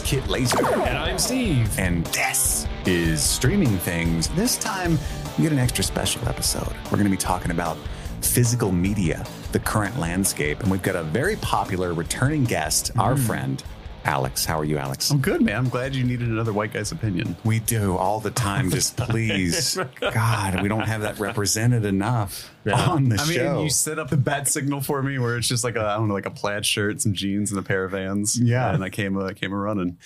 [0.00, 1.78] is Kit Laser, And I'm Steve.
[1.78, 4.28] and this is Streaming Things.
[4.30, 4.98] This time,
[5.38, 6.74] we get an extra special episode.
[6.86, 7.78] We're going to be talking about
[8.20, 13.26] physical media, the current landscape, and we've got a very popular returning guest, our mm.
[13.26, 13.62] friend,
[14.06, 14.44] Alex.
[14.44, 15.10] How are you, Alex?
[15.10, 15.56] I'm good, man.
[15.56, 17.36] I'm glad you needed another white guy's opinion.
[17.44, 18.70] We do all the time.
[18.70, 23.50] Just please, God, we don't have that represented enough on the show.
[23.50, 25.84] I mean, you set up the bat signal for me where it's just like a,
[25.84, 28.38] I don't know, like a plaid shirt, some jeans, and a pair of Vans.
[28.40, 28.72] Yeah.
[28.72, 29.98] and I came, uh, came a running.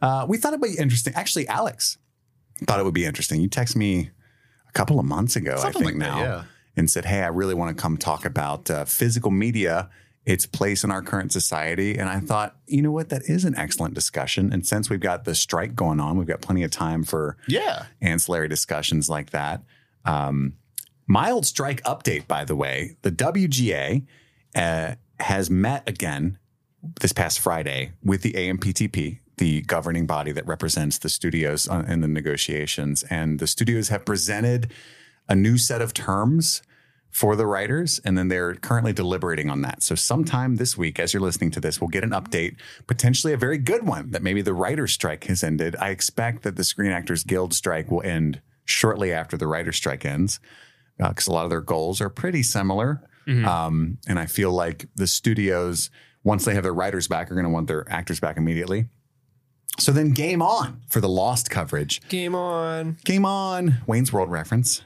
[0.00, 1.14] Uh, we thought it'd be interesting.
[1.14, 1.98] Actually, Alex
[2.64, 3.40] thought it would be interesting.
[3.40, 4.10] You texted me
[4.68, 6.42] a couple of months ago, Something I think like that, now, yeah.
[6.76, 9.88] and said, "Hey, I really want to come talk about uh, physical media."
[10.28, 11.96] Its place in our current society.
[11.98, 13.08] And I thought, you know what?
[13.08, 14.52] That is an excellent discussion.
[14.52, 17.86] And since we've got the strike going on, we've got plenty of time for Yeah,
[18.02, 19.62] ancillary discussions like that.
[20.04, 20.52] Um,
[21.06, 22.96] mild strike update, by the way.
[23.00, 24.04] The WGA
[24.54, 26.38] uh, has met again
[27.00, 32.08] this past Friday with the AMPTP, the governing body that represents the studios in the
[32.08, 33.02] negotiations.
[33.04, 34.72] And the studios have presented
[35.26, 36.62] a new set of terms
[37.18, 39.82] for the writers, and then they're currently deliberating on that.
[39.82, 42.54] So, sometime this week, as you're listening to this, we'll get an update,
[42.86, 45.74] potentially a very good one that maybe the writer's strike has ended.
[45.80, 50.04] I expect that the Screen Actors Guild strike will end shortly after the writer's strike
[50.04, 50.38] ends,
[50.96, 53.02] because a lot of their goals are pretty similar.
[53.46, 55.90] Um, and I feel like the studios,
[56.22, 58.90] once they have their writers back, are going to want their actors back immediately.
[59.80, 62.00] So then, game on for the Lost coverage.
[62.08, 62.96] Game on.
[63.04, 64.82] Game on, Wayne's World reference.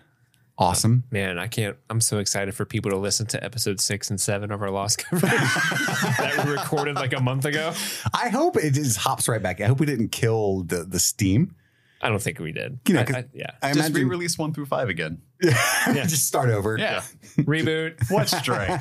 [0.58, 1.04] Awesome.
[1.10, 1.76] Man, I can't.
[1.88, 4.98] I'm so excited for people to listen to episode six and seven of our Lost
[5.04, 7.72] coverage that we recorded like a month ago.
[8.14, 9.60] I hope it just hops right back.
[9.60, 11.56] I hope we didn't kill the the steam.
[12.02, 12.80] I don't think we did.
[12.86, 13.50] You know, I- I- yeah.
[13.62, 15.22] I just imagine re-release one through five again.
[15.42, 16.04] yeah.
[16.06, 16.76] just start over.
[16.76, 17.02] Yeah.
[17.38, 18.10] Reboot.
[18.10, 18.80] What strike?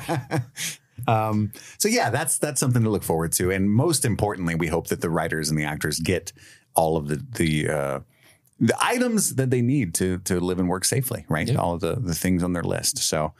[1.08, 4.88] Um, so yeah, that's that's something to look forward to, and most importantly, we hope
[4.88, 6.32] that the writers and the actors get
[6.74, 8.00] all of the the uh,
[8.62, 11.48] the items that they need to to live and work safely, right?
[11.48, 11.56] Yeah.
[11.56, 12.98] All of the the things on their list.
[12.98, 13.34] So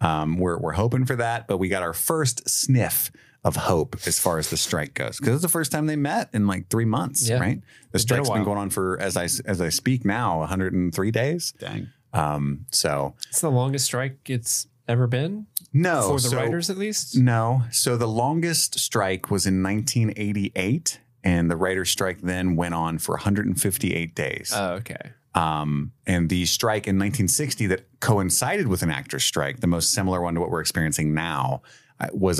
[0.00, 3.10] um, we're we're hoping for that, but we got our first sniff
[3.42, 6.28] of hope as far as the strike goes because it's the first time they met
[6.32, 7.38] in like three months, Yeah.
[7.38, 7.60] right?
[7.60, 8.44] The been a strike's been while.
[8.44, 11.52] going on for as I as I speak now, 103 days.
[11.58, 11.88] Dang.
[12.12, 16.76] Um, so It's the longest strike it's ever been no for the so- writers, at
[16.78, 17.16] least.
[17.16, 17.62] No.
[17.70, 23.12] So the longest strike was in 1988, and the writer's strike then went on for
[23.16, 24.52] 158 days.
[24.54, 25.10] Oh, okay.
[25.34, 30.20] um, and the strike in 1960 that coincided with an actor's strike, the most similar
[30.22, 31.62] one to what we're experiencing now,
[32.00, 32.38] uh, was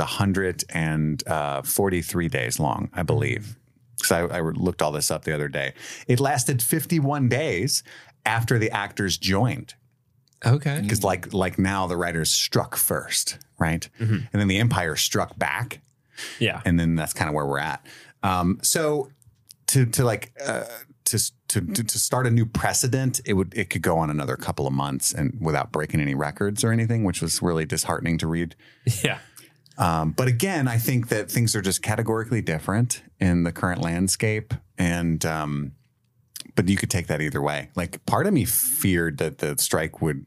[1.18, 3.56] 143 days long, I believe.
[3.98, 5.72] Because I, I looked all this up the other day.
[6.06, 7.82] It lasted 51 days
[8.24, 9.74] after the actors joined
[10.44, 10.80] Okay.
[10.82, 13.88] because like like now the writers struck first, right?
[13.98, 14.14] Mm-hmm.
[14.32, 15.80] And then the empire struck back,
[16.38, 16.60] Yeah.
[16.66, 17.84] and then that's kind of where we're at.
[18.26, 19.10] Um, so
[19.68, 20.64] to to like uh,
[21.04, 24.36] to, to to to start a new precedent, it would it could go on another
[24.36, 28.26] couple of months and without breaking any records or anything, which was really disheartening to
[28.26, 28.56] read.
[29.04, 29.18] Yeah.
[29.78, 34.54] Um, but again, I think that things are just categorically different in the current landscape,
[34.78, 35.72] and um,
[36.54, 37.70] but you could take that either way.
[37.76, 40.24] Like part of me feared that the strike would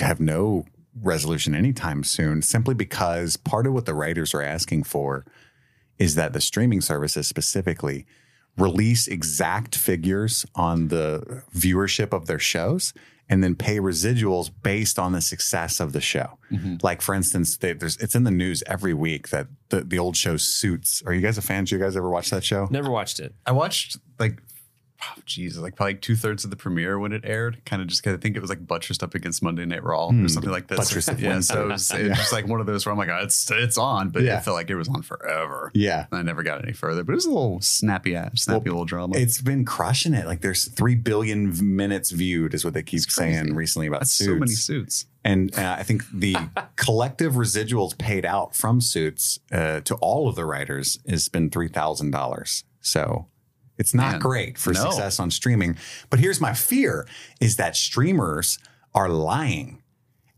[0.00, 0.66] have no
[1.00, 5.24] resolution anytime soon, simply because part of what the writers are asking for
[5.98, 8.06] is that the streaming services specifically
[8.56, 12.92] release exact figures on the viewership of their shows
[13.28, 16.38] and then pay residuals based on the success of the show.
[16.50, 16.76] Mm-hmm.
[16.82, 20.16] Like for instance, they, there's it's in the news every week that the, the old
[20.16, 21.02] show Suits.
[21.06, 21.64] Are you guys a fan?
[21.64, 22.68] Do you guys ever watch that show?
[22.70, 23.34] Never watched it.
[23.46, 24.42] I watched like,
[25.02, 27.64] oh, geez, like probably two thirds of the premiere when it aired.
[27.64, 30.08] Kind of just because I think it was like buttressed up against Monday Night Raw
[30.08, 30.78] or something like this.
[30.78, 32.98] Buttressed up yeah, so it was, it was just like one of those where I'm
[32.98, 34.38] like, oh, it's it's on, but Yeah.
[34.38, 35.70] it felt like it was on forever.
[35.74, 36.06] Yeah.
[36.10, 39.16] and I never got any further, but it was a little snappy, snappy little drama.
[39.16, 40.26] It's been crushing it.
[40.26, 44.28] Like there's three billion minutes viewed, is what they keep saying recently about That's Suits.
[44.28, 45.06] so many suits.
[45.24, 46.36] And uh, I think the
[46.76, 51.68] collective residuals paid out from Suits uh, to all of the writers has been three
[51.68, 52.64] thousand dollars.
[52.80, 53.26] So
[53.78, 54.80] it's not Man, great for no.
[54.80, 55.76] success on streaming.
[56.10, 57.06] But here's my fear:
[57.40, 58.58] is that streamers
[58.94, 59.82] are lying.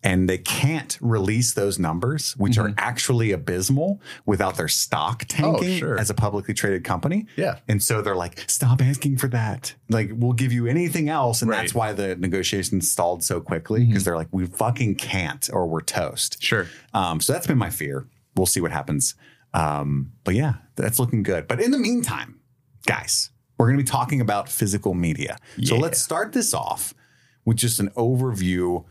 [0.02, 5.98] And they can't release those numbers, which are actually abysmal, without their stock tanking sure.
[6.00, 7.26] as a publicly traded company.
[7.36, 7.58] Yeah.
[7.68, 9.74] And so they're like, stop asking for that.
[9.90, 11.42] Like, we'll give you anything else.
[11.42, 11.58] And Right.
[11.58, 15.82] that's why the negotiations stalled so quickly because they're like, we fucking can't or we're
[15.82, 16.42] toast.
[16.42, 16.66] Sure.
[16.94, 18.06] Um, so that's been my fear.
[18.34, 19.14] We'll see what happens.
[19.52, 21.46] Um, but yeah, that's looking good.
[21.46, 22.39] But in the meantime,
[22.86, 25.38] guys, we're going to be talking about physical media.
[25.64, 26.94] So let's start this off
[27.44, 28.84] with just an overview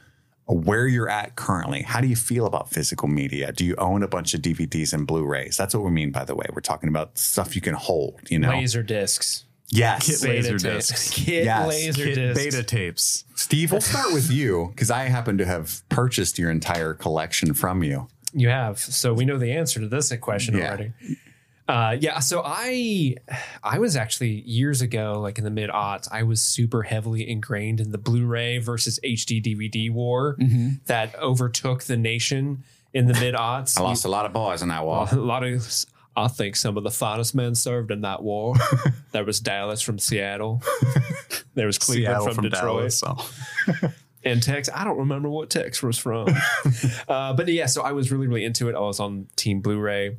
[0.47, 1.81] of where you're at currently.
[1.83, 3.51] How do you feel about physical media?
[3.51, 5.57] Do you own a bunch of DVDs and Blu-rays?
[5.57, 6.45] That's what we mean, by the way.
[6.53, 8.19] We're talking about stuff you can hold.
[8.29, 9.45] You know, Laser discs.
[9.69, 10.05] yes.
[10.07, 11.09] Kit laser Beta ta- discs.
[11.11, 11.67] Kit Yes.
[11.67, 12.43] laser Kit discs.
[12.55, 13.23] beta tapes.
[13.35, 17.83] Steve, we'll start with you because I happen to have purchased your entire collection from
[17.83, 18.07] you.
[18.33, 18.77] You have.
[18.79, 20.67] So we know the answer to this question Yeah.
[20.67, 20.91] already.
[21.69, 22.17] Uh, yeah.
[22.17, 23.15] So I,
[23.63, 27.79] I was actually years ago, like in the mid aughts, I was super heavily ingrained
[27.79, 30.35] in the Blu-ray versus HD DVD war
[30.87, 33.79] that overtook the nation in the mid aughts.
[33.79, 35.07] I lost a lot of boys in that war.
[35.11, 35.85] a lot of.
[36.15, 38.55] I think some of the finest men served in that war.
[39.11, 40.61] there was Dallas from Seattle.
[41.55, 42.61] There was Cleveland Seattle from, from, Detroit.
[42.61, 42.99] Dallas.
[42.99, 43.89] So.
[44.23, 44.69] and Tex.
[44.73, 46.29] I don't remember what Tex was from.
[47.09, 48.75] uh, but yeah, so I was really, really into it.
[48.75, 50.15] I was on Team Blu-ray,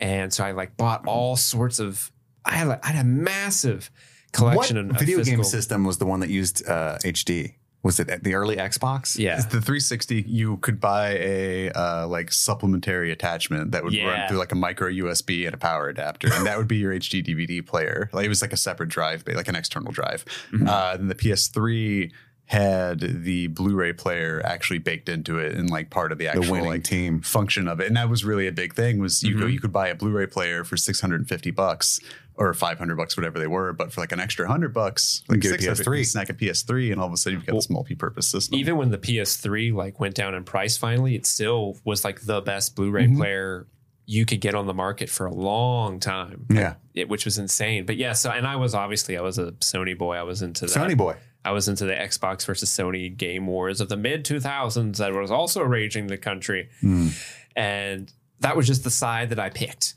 [0.00, 2.10] and so I like bought all sorts of.
[2.44, 3.90] I had like, I had a massive
[4.32, 7.54] collection what of video game physical- system was the one that used uh, HD?
[7.82, 9.18] Was it the early Xbox?
[9.18, 14.06] Yeah, The 360, you could buy a uh, like supplementary attachment that would Yeah.
[14.06, 16.94] run through like a micro USB and a power adapter, and that would be your
[16.94, 18.08] HD DVD player.
[18.14, 20.24] Like it was like a separate drive, like an external drive.
[20.50, 20.66] Mm-hmm.
[20.66, 22.10] Uh, then the PS3
[22.46, 26.68] had the Blu-ray player actually baked into it and like part of the actual winning
[26.68, 27.20] like, team.
[27.22, 28.98] function of it, and that was really a big thing.
[29.00, 29.40] Was you Mm-hmm.
[29.40, 32.00] go you could buy a Blu-ray player for 650 bucks.
[32.36, 35.52] Or 500 bucks, whatever they were, but for like an extra 100 bucks, like get
[35.52, 35.98] a 600, PS3.
[35.98, 38.58] you snack a PS3, and all of a sudden you've got this multi purpose system.
[38.58, 42.40] even when the PS3 like went down in price finally, it still was like the
[42.40, 43.18] best Blu-ray Mm-hmm.
[43.18, 43.68] player
[44.06, 46.44] you could get on the market for a long time.
[46.50, 46.74] Yeah.
[46.92, 47.86] It, which was insane.
[47.86, 50.16] But yeah, so and I was obviously I was a Sony boy.
[50.16, 50.72] I was into that.
[50.76, 51.14] Sony boy.
[51.44, 55.30] I was into the Xbox versus Sony game wars of the mid 2000s that was
[55.30, 56.70] also raging the country.
[56.80, 57.08] Hmm.
[57.54, 59.94] And that was just the side that I picked.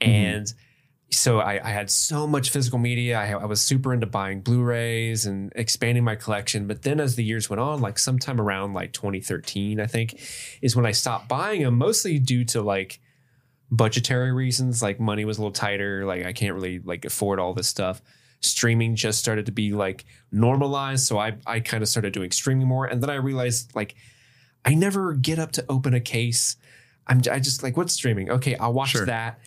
[0.00, 0.08] Hmm.
[0.08, 0.54] And
[1.10, 3.18] so I, I had so much physical media.
[3.18, 6.66] I, I was super into buying Blu-rays and expanding my collection.
[6.66, 10.20] But then as the years went on, like sometime around like 2013, I think,
[10.62, 13.00] is when I stopped buying them, mostly due to like
[13.70, 14.82] budgetary reasons.
[14.82, 16.04] Like money was a little tighter.
[16.04, 18.00] Like I can't really like afford all this stuff.
[18.44, 21.06] Streaming just started to be like normalized.
[21.06, 22.86] So I I kind of started doing streaming more.
[22.86, 23.94] And then I realized like
[24.64, 26.56] I never get up to open a case.
[27.06, 28.30] I'm I just like what's streaming?
[28.30, 29.06] Okay, I'll watch Sure.
[29.06, 29.40] that.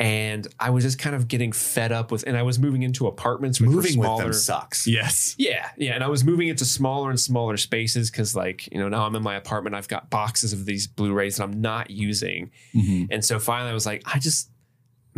[0.00, 3.08] And I was just kind of getting fed up with, and I was moving into
[3.08, 4.22] apartments which Moving were with smaller.
[4.26, 4.86] them sucks.
[4.86, 5.34] yes.
[5.38, 8.88] Yeah, yeah, and I was moving into smaller and smaller spaces because, like, you know,
[8.88, 9.74] now I'm in my apartment.
[9.74, 13.06] I've got boxes of these Blu-rays that I'm not using, mm-hmm.
[13.10, 14.50] and so finally I was like, I just,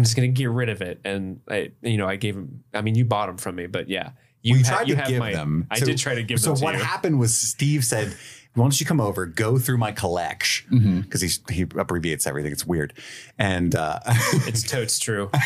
[0.00, 0.98] I'm just gonna get rid of it.
[1.04, 2.64] And I, you know, I gave him.
[2.72, 5.00] I mean, you bought them from me, but yeah, you we ha- tried you to
[5.02, 5.66] have give my- them.
[5.70, 6.80] I So- did try to give So them to what you.
[6.82, 8.14] happened was Steve said,
[8.54, 12.50] "Why don't you come over, go through my collection because he he abbreviates everything.
[12.50, 12.94] It's weird,
[13.38, 13.98] and uh,
[14.48, 15.28] It's totes true.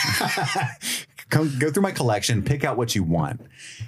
[1.30, 3.40] come go through my collection, pick out what you want.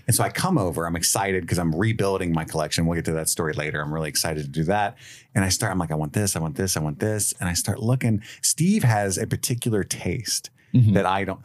[0.08, 0.84] And so I come over.
[0.86, 2.86] I'm excited because I'm rebuilding my collection.
[2.86, 3.80] We'll get to that story later.
[3.80, 4.96] I'm really excited to do that.
[5.34, 5.70] And I start.
[5.70, 6.34] I'm like, I want this.
[6.34, 6.76] I want this.
[6.76, 7.34] I want this.
[7.38, 8.22] And I start looking.
[8.42, 10.50] Steve has a particular taste
[10.94, 11.44] that I don't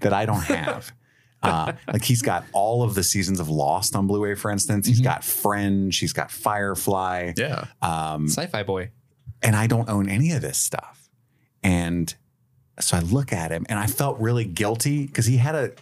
[0.00, 0.92] that I don't have.
[1.42, 4.86] Uh, like he's got all of the seasons of Lost on Blu-ray, for instance.
[4.86, 5.98] He's got Fringe.
[5.98, 7.32] He's got Firefly.
[7.34, 7.64] Yeah.
[7.82, 8.90] Sci-fi boy.
[9.42, 11.08] and I don't own any of this stuff.
[11.62, 12.14] And
[12.78, 15.72] so I look at him and I felt really guilty because he had a,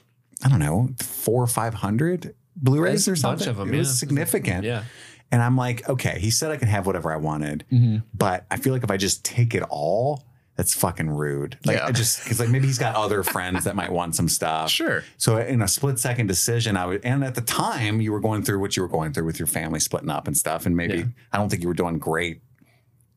[0.45, 3.51] I don't know, four or 500 Blu-rays There's or a bunch something.
[3.51, 4.65] of them, It was significant.
[4.65, 4.85] Yeah.
[5.33, 7.97] And I'm like, okay, he said I could have whatever I wanted, Mm-hmm.
[8.15, 10.23] but I feel like if I just take it all,
[10.59, 11.57] that's fucking rude.
[11.65, 11.87] Like Yeah.
[11.87, 14.71] I just, cause like maybe he's got other friends that might want some stuff.
[14.71, 15.05] Sure.
[15.17, 18.43] So in a split second decision, I would, and at the time you were going
[18.43, 20.67] through what you were going through with your family splitting up and stuff.
[20.67, 21.05] And maybe, Yeah.
[21.33, 22.43] I don't think you were doing great.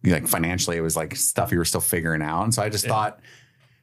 [0.03, 2.43] Like financially, it was like stuff you were still figuring out.
[2.43, 3.19] And so I just thought,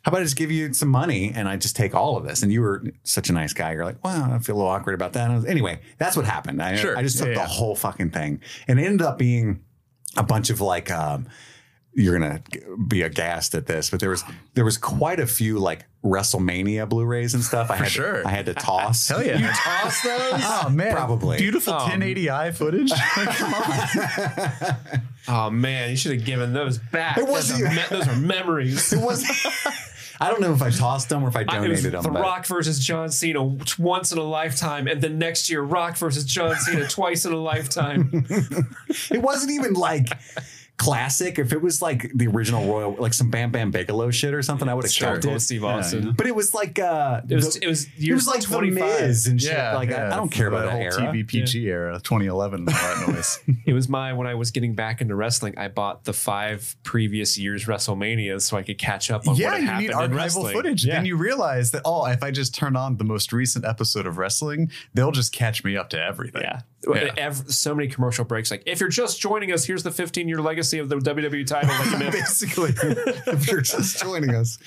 [0.02, 2.44] how about I just give you some money and I just take all of this?
[2.44, 3.72] And you were such a nice guy.
[3.72, 5.28] You're like, well, I feel a little awkward about that.
[5.32, 6.62] Was- anyway, that's what happened.
[6.62, 6.96] I, Sure.
[6.96, 7.46] I just took Yeah, the yeah.
[7.48, 8.40] whole fucking thing.
[8.68, 9.64] And it ended up being
[10.16, 11.26] a bunch of like, um,
[11.98, 12.40] you're gonna
[12.86, 14.22] be aghast at this, but there was
[14.54, 17.70] there was quite a few like WrestleMania Blu-rays and stuff.
[17.72, 18.22] I had sure.
[18.22, 19.08] to, I had to toss.
[19.08, 19.38] Hell yeah.
[19.38, 20.32] you Toss those.
[20.44, 21.38] Oh man, Probably.
[21.38, 21.94] beautiful um, Oh.
[21.94, 22.92] 1080i footage.
[22.92, 23.54] Come
[24.94, 25.02] on.
[25.30, 27.18] Oh man, you should have given those back.
[27.18, 28.92] It wasn't those, are, me- those are memories.
[28.94, 29.24] It was.
[30.20, 32.02] I don't know if I tossed them or if I I- it was donated them.
[32.04, 33.42] The but- Rock versus John Cena
[33.78, 37.36] once in a lifetime, and then next year Rock versus John Cena twice in a
[37.36, 38.24] lifetime.
[39.10, 40.06] It wasn't even like
[40.78, 41.38] classic.
[41.38, 44.68] If it was like the original Royal, like some Bam Bam Bigelow shit or something,
[44.68, 45.40] I would have Sure, kept cool, it.
[45.40, 46.06] Steve Austin.
[46.06, 46.12] yeah.
[46.16, 49.00] But it was like uh, It was the- it was it was like the 25.
[49.00, 49.52] Miz and shit.
[49.52, 50.04] Yeah, like yeah.
[50.08, 50.92] I, I don't care about that whole era.
[51.12, 53.38] TV PG era, 2011, all that noise.
[53.66, 55.54] It was my when I was getting back into wrestling.
[55.58, 59.60] I bought the five previous years WrestleManias so I could catch up on yeah, what
[59.62, 60.84] had you happened need archival footage.
[60.86, 60.94] Yeah.
[60.94, 64.16] Then you realize that oh, if I just turn on the most recent episode of
[64.16, 66.42] wrestling, they'll just catch me up to everything.
[66.42, 67.12] yeah, Yeah.
[67.16, 68.50] Ev- so many commercial breaks.
[68.50, 71.70] Like, if you're just joining us, here's the 15 year legacy of the WWE title
[71.98, 72.12] missed.
[72.12, 72.70] basically
[73.26, 74.58] if you're just joining us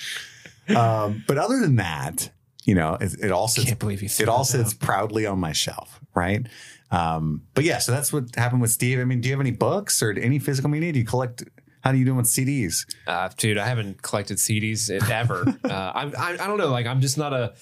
[0.75, 2.29] um, but other than that
[2.65, 5.39] you know it, it all sits Can't believe you threw it all sits proudly on
[5.39, 6.45] my shelf right
[6.91, 9.51] um, but yeah so that's what happened with steve i mean do you have any
[9.51, 11.43] books or any physical media do you collect
[11.83, 15.43] how do you do with cds Uh, dude, I haven't collected CDs ever.
[15.63, 16.69] uh, I, I, I don't know.
[16.69, 17.53] Like, I'm just not a.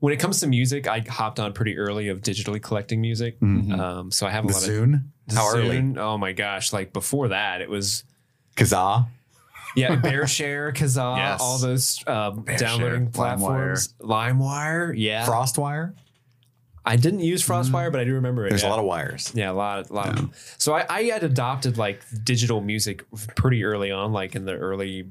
[0.00, 3.36] When it comes to music, I hopped on pretty early of digitally collecting music.
[3.42, 5.36] Um, so I have a the lot soon of.
[5.36, 5.98] how early Zune.
[5.98, 6.72] Oh my gosh!
[6.72, 8.04] Like before that, it was
[8.56, 9.06] kazaa
[9.76, 11.40] yeah, BearShare, Kazaa, Yes.
[11.40, 13.94] all those um, BearShare, downloading platforms.
[14.00, 15.24] LimeWire, yeah.
[15.26, 15.94] frostwire
[16.84, 18.50] I didn't use FrostWire, but I do remember it.
[18.50, 18.68] there's yeah.
[18.68, 20.32] a lot of wires Yeah, a lot, a lot of them.
[20.56, 23.04] So I, I had adopted like digital music
[23.36, 25.10] pretty early on, like in the early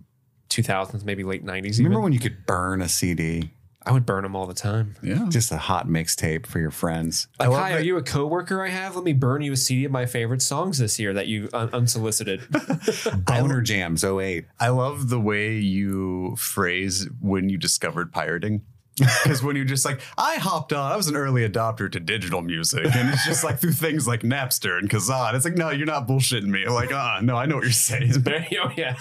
[0.49, 1.73] 2000s, maybe late 90s.
[1.73, 1.85] Even.
[1.85, 3.51] remember when you could burn a cd
[3.85, 4.95] I would burn them all the time.
[5.01, 5.25] Yeah.
[5.29, 8.69] just a hot mixtape for your friends Like, love hi, are you a coworker I
[8.69, 8.95] have?
[8.95, 11.69] Let me burn you a CD of my favorite songs this year that you un-
[11.71, 12.41] unsolicited.
[13.25, 18.61] boner jams 08 I love the way you phrase when you discovered pirating.
[18.99, 22.41] Because when you're just like, I hopped on, I was an early adopter to digital
[22.41, 22.85] music.
[22.95, 25.33] And it's just like through things like Napster and Kazaa.
[25.33, 26.67] It's like, no, you're not bullshitting me.
[26.67, 28.13] Like, ah, no, I know what you're saying.
[28.13, 28.95] Very- oh yeah,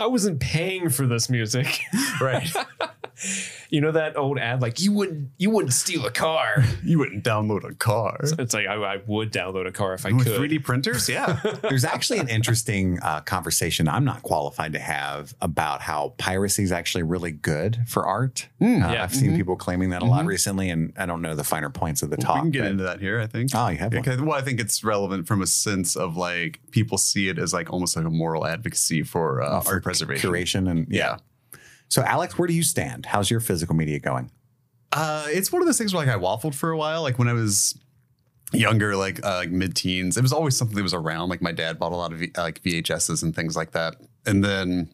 [0.00, 1.80] I wasn't paying for this music.
[2.20, 2.48] right.
[3.70, 6.64] You know that old ad, like you wouldn't, you wouldn't steal a car.
[6.84, 8.16] You wouldn't download a car.
[8.22, 10.40] It's like I, I would download a car if I With could.
[10.40, 11.08] 3D printers?
[11.08, 11.40] Yeah.
[11.62, 16.70] There's actually an interesting uh, conversation I'm not qualified to have about how piracy is
[16.72, 18.48] actually really good for art.
[18.62, 19.02] Uh, yeah.
[19.02, 22.02] I've seen people claiming that a lot recently, and I don't know the finer points
[22.02, 22.36] of the we talk.
[22.42, 23.50] can get but- into that here, I think.
[23.54, 24.00] Oh, you have one.
[24.08, 27.52] Okay, well, I think it's relevant from a sense of like people see it as
[27.52, 30.30] like almost like a moral advocacy for, uh, for art preservation.
[30.30, 31.18] curation, and yeah.
[31.88, 33.06] So, Alex, where do you stand?
[33.06, 34.30] How's your physical media going?
[34.92, 37.02] Uh, it's one of those things where like I waffled for a while.
[37.02, 37.78] Like when I was
[38.52, 41.28] younger, like uh, like mid teens, it was always something that was around.
[41.28, 44.44] Like my dad bought a lot of v- like VHSs and things like that, and
[44.44, 44.90] then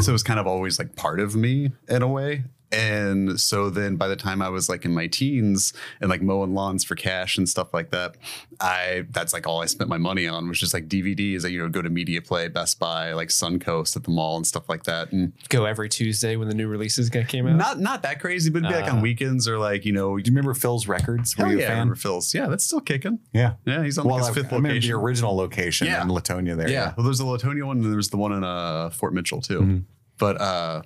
[0.00, 2.42] so it was kind of always like part of me in a way.
[2.74, 6.54] And so then by the time I was like in my teens and like mowing
[6.54, 8.16] lawns for cash and stuff like that,
[8.60, 11.60] I that's like all I spent my money on was just like DVDs that you
[11.60, 14.84] know go to Media Play, Best Buy, like Suncoast at the mall and stuff like
[14.84, 15.12] that.
[15.12, 17.56] And Go every Tuesday when the new releases came out.
[17.56, 19.02] not not that crazy, but it'd be like on Uh.
[19.02, 21.36] weekends or like you know Do you remember Phil's Records?
[21.36, 21.78] Were Hell you yeah, a I fan?
[21.78, 22.34] remember Phil's.
[22.34, 23.18] Yeah, that's still kicking.
[23.32, 23.54] Yeah.
[23.66, 24.90] Yeah, he's on Well, like I, fifth I location.
[24.90, 26.02] the original location Yeah.
[26.02, 26.68] in Latonia there.
[26.68, 29.60] yeah, well, there's a Latonia one, and there's the one in uh, Fort Mitchell too.
[29.60, 29.82] Mhm.
[30.18, 30.82] But uh,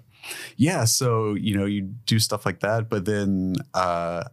[0.57, 4.25] yeah, so you know, you do stuff like that, but then uh,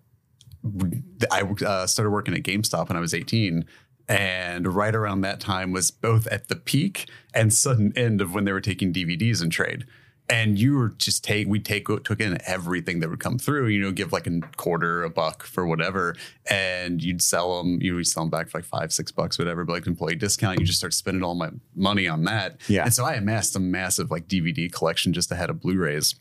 [1.32, 3.66] I uh, started working at GameStop when I was 18.
[4.08, 8.46] And right around that time was both at the peak and sudden end of when
[8.46, 9.86] they were taking DVDs in trade.
[10.28, 13.68] And you were just take we take took in everything that would come through.
[13.68, 16.16] You know, give like a quarter, a buck for whatever,
[16.50, 17.80] and you'd sell them.
[17.80, 19.64] You would sell them back for like five, six bucks, whatever.
[19.66, 22.60] But like employee discount, you just start spending all my money on that.
[22.68, 22.86] Yeah.
[22.86, 26.16] And so I amassed a massive like DVD collection just ahead of Blu-rays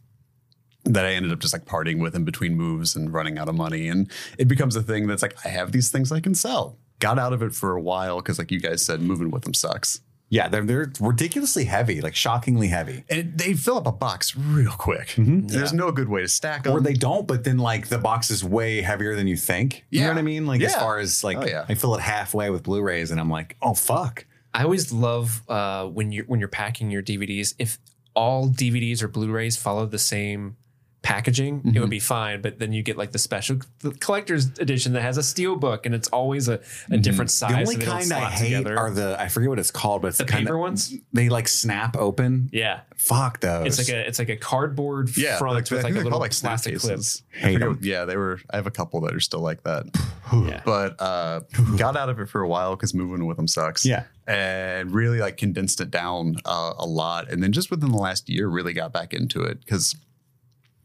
[0.85, 3.55] that I ended up just like parting with in between moves and running out of
[3.55, 3.89] money.
[3.89, 6.77] And it becomes a thing that's like, I have these things I can sell.
[6.99, 9.55] Got out of it for a while because, like you guys said, moving with them
[9.55, 10.01] sucks.
[10.35, 13.05] Yeah, they're, they're ridiculously heavy, like shockingly heavy.
[13.09, 15.15] And they fill up a box real quick.
[15.17, 16.73] There's no good way to stack them.
[16.73, 19.85] Or they don't, but then like the box is way heavier than you think.
[19.91, 20.45] You know what I mean?
[20.45, 21.67] Like as far as like Oh, yeah.
[21.69, 24.27] I fill it halfway with Blu-rays and I'm like, oh fuck.
[24.53, 27.55] I always love uh, when you're when you're packing your DVDs.
[27.61, 27.79] If
[28.17, 30.57] all DVDs or Blu-rays follow the same
[31.05, 31.81] packaging, it Mm-hmm.
[31.81, 32.41] would be fine.
[32.43, 35.87] But then you get like the special the collector's edition that has a steel book
[35.87, 37.51] and it's always a, a different size.
[37.51, 37.57] Mm-hmm.
[37.57, 38.79] The only and they don't kind I slot hate together.
[38.79, 40.95] are the I forget what it's called, but it's the the, kind paper of, ones.
[41.13, 42.49] They like snap open.
[42.53, 43.67] Yeah, Fuck those.
[43.79, 46.51] it's like a it's like a cardboard yeah, front like, with like a little snap
[46.53, 46.97] plastic clip.
[46.97, 47.23] cases.
[47.35, 47.75] I Hate forget 'em.
[47.75, 48.41] what- Yeah, they were.
[48.51, 49.87] I have a couple that are still like that.
[50.33, 50.63] Yeah.
[50.65, 51.41] but uh,
[51.77, 53.85] got out of it for a while because moving with them sucks.
[53.85, 54.05] Yeah.
[54.27, 58.29] and really like condensed it down uh, a lot, and then just within the last
[58.29, 59.95] year, really got back into it because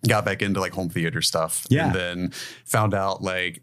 [0.08, 1.66] got back into like home theater stuff.
[1.70, 1.88] Yeah.
[1.88, 2.32] and then
[2.66, 3.62] found out like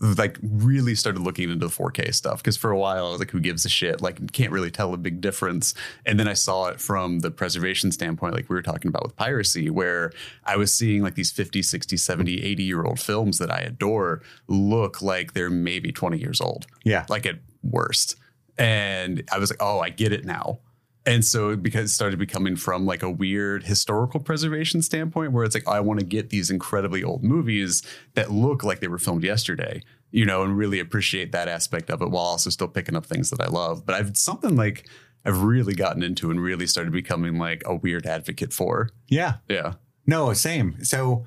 [0.00, 3.30] like really started looking into the 4K stuff because for a while I was like,
[3.30, 4.00] who gives a shit?
[4.00, 5.74] Like, can't really tell a big difference.
[6.06, 9.14] And then I saw it from the preservation standpoint, like we were talking about with
[9.16, 10.12] piracy, where
[10.44, 14.22] I was seeing like these 50, 60, 70, 80 year old films that I adore
[14.48, 17.04] look like they're maybe 20 years old yeah.
[17.10, 18.16] like at worst.
[18.56, 20.60] And I was like, oh, I get it now.
[21.06, 25.54] And so because it started becoming from like a weird historical preservation standpoint where it's
[25.54, 27.82] like, I want to get these incredibly old movies
[28.14, 32.02] that look like they were filmed yesterday, you know, and really appreciate that aspect of
[32.02, 33.86] it while also still picking up things that I love.
[33.86, 34.88] But I've something like
[35.24, 38.90] I've really gotten into and really started becoming like a weird advocate for.
[39.08, 39.36] Yeah.
[39.48, 39.74] Yeah.
[40.06, 40.84] No, same.
[40.84, 41.26] So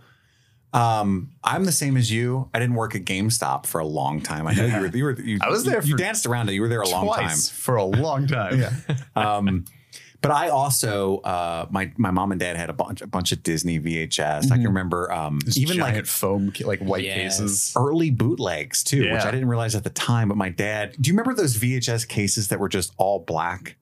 [0.73, 2.49] Um, I'm the same as you.
[2.53, 4.47] I didn't work at GameStop for a long time.
[4.47, 4.87] I know you were.
[4.87, 5.21] You were.
[5.21, 6.53] You, I was there You, you danced around it.
[6.53, 7.37] You were there a long time.
[7.37, 8.59] For a long time.
[8.59, 8.71] yeah.
[9.15, 9.65] Um,
[10.21, 13.43] but I also, uh, my my mom and dad had a bunch a bunch of
[13.43, 14.51] Disney VHS.
[14.51, 17.37] I can remember um, even Even like like foam, like white Yes.
[17.39, 17.73] cases.
[17.77, 20.29] early bootlegs too, which I didn't realize at the time.
[20.29, 23.75] But my dad, do you remember those VHS cases that were just all black?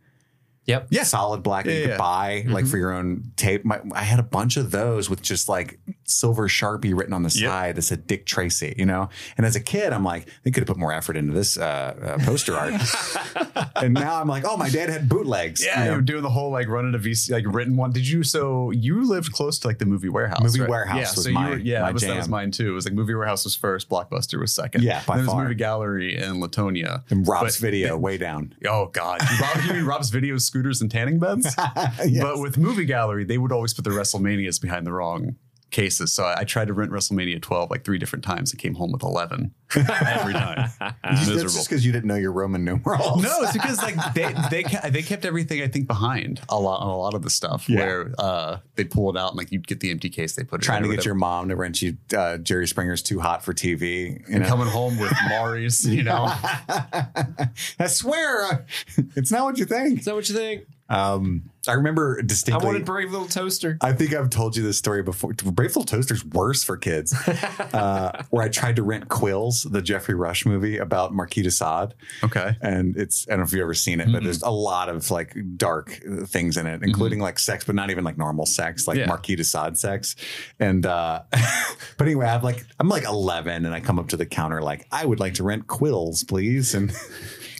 [0.65, 0.87] Yep.
[0.91, 1.97] Yeah, solid black Yeah, you could yeah.
[1.97, 2.71] buy like Mm-hmm.
[2.71, 3.65] for your own tape.
[3.65, 7.29] My, I had a bunch of those with just like silver sharpie written on the
[7.33, 7.49] Yep.
[7.49, 9.09] side that said Dick Tracy, you know.
[9.37, 12.17] And as a kid, I'm like, they could have put more effort into this uh,
[12.19, 12.73] uh, poster art.
[13.75, 15.65] and now I'm like, oh, my dad had bootlegs.
[15.65, 15.95] Yeah, you you know?
[15.95, 17.91] were doing the whole like running a VC like written one.
[17.91, 18.23] Did you?
[18.23, 20.41] So you lived close to like the movie warehouse.
[20.43, 20.69] Movie right?
[20.69, 22.69] Warehouse Yeah, was so my- you were, yeah, my that was, that was mine too.
[22.69, 24.83] It was like movie warehouse was first, Blockbuster was second.
[24.83, 25.43] Yeah, by then there was far.
[25.43, 27.03] movie gallery in Latonia.
[27.09, 28.53] and Rob's But- video way down.
[28.67, 31.55] Oh God, Rob, you mean Rob's video scooters and tanning beds?
[32.05, 32.21] Yes.
[32.21, 35.35] But with movie gallery, they would always put the WrestleManias behind the wrong
[35.71, 36.13] cases.
[36.13, 38.91] So I, I tried to rent WrestleMania 12 like three different times and came home
[38.91, 40.69] with 11 every time.
[40.79, 41.41] That's Miserable.
[41.43, 43.23] just because you didn't know your Roman numerals.
[43.23, 46.81] No, it's because like they they ke- they kept everything I think behind a lot
[46.81, 47.79] on a lot of the stuff Yeah.
[47.79, 50.61] where uh they pull it out and like you'd get the empty case they put
[50.61, 53.19] it trying in to or get your mom to rent you uh, Jerry Springer's Too
[53.21, 54.19] Hot for TV.
[54.19, 54.47] You and know?
[54.49, 56.25] coming home with Mari's, you know.
[57.79, 58.57] I swear, uh,
[59.15, 59.99] it's not what you think.
[59.99, 60.63] Is that what you think?
[60.91, 62.63] Um, I remember distinctly.
[62.63, 63.77] I wanted Brave Little Toaster.
[63.81, 65.31] I think I've told you this story before.
[65.33, 67.13] Brave Little Toaster's worse for kids.
[67.73, 71.93] uh, where I tried to rent Quills, the Geoffrey Rush movie about Marquis de Sade.
[72.23, 72.57] Okay.
[72.61, 75.09] And it's, I don't know if you've ever seen it, but there's a lot of
[75.11, 78.87] like dark uh, things in it, including like sex, but not even like normal sex,
[78.87, 79.05] like Yeah.
[79.05, 80.15] Marquis de Sade sex.
[80.59, 81.21] And, uh,
[81.97, 84.87] but anyway, I'm like, I'm like 11 and I come up to the counter, like,
[84.91, 86.73] I would like to rent Quills, please.
[86.73, 86.91] And,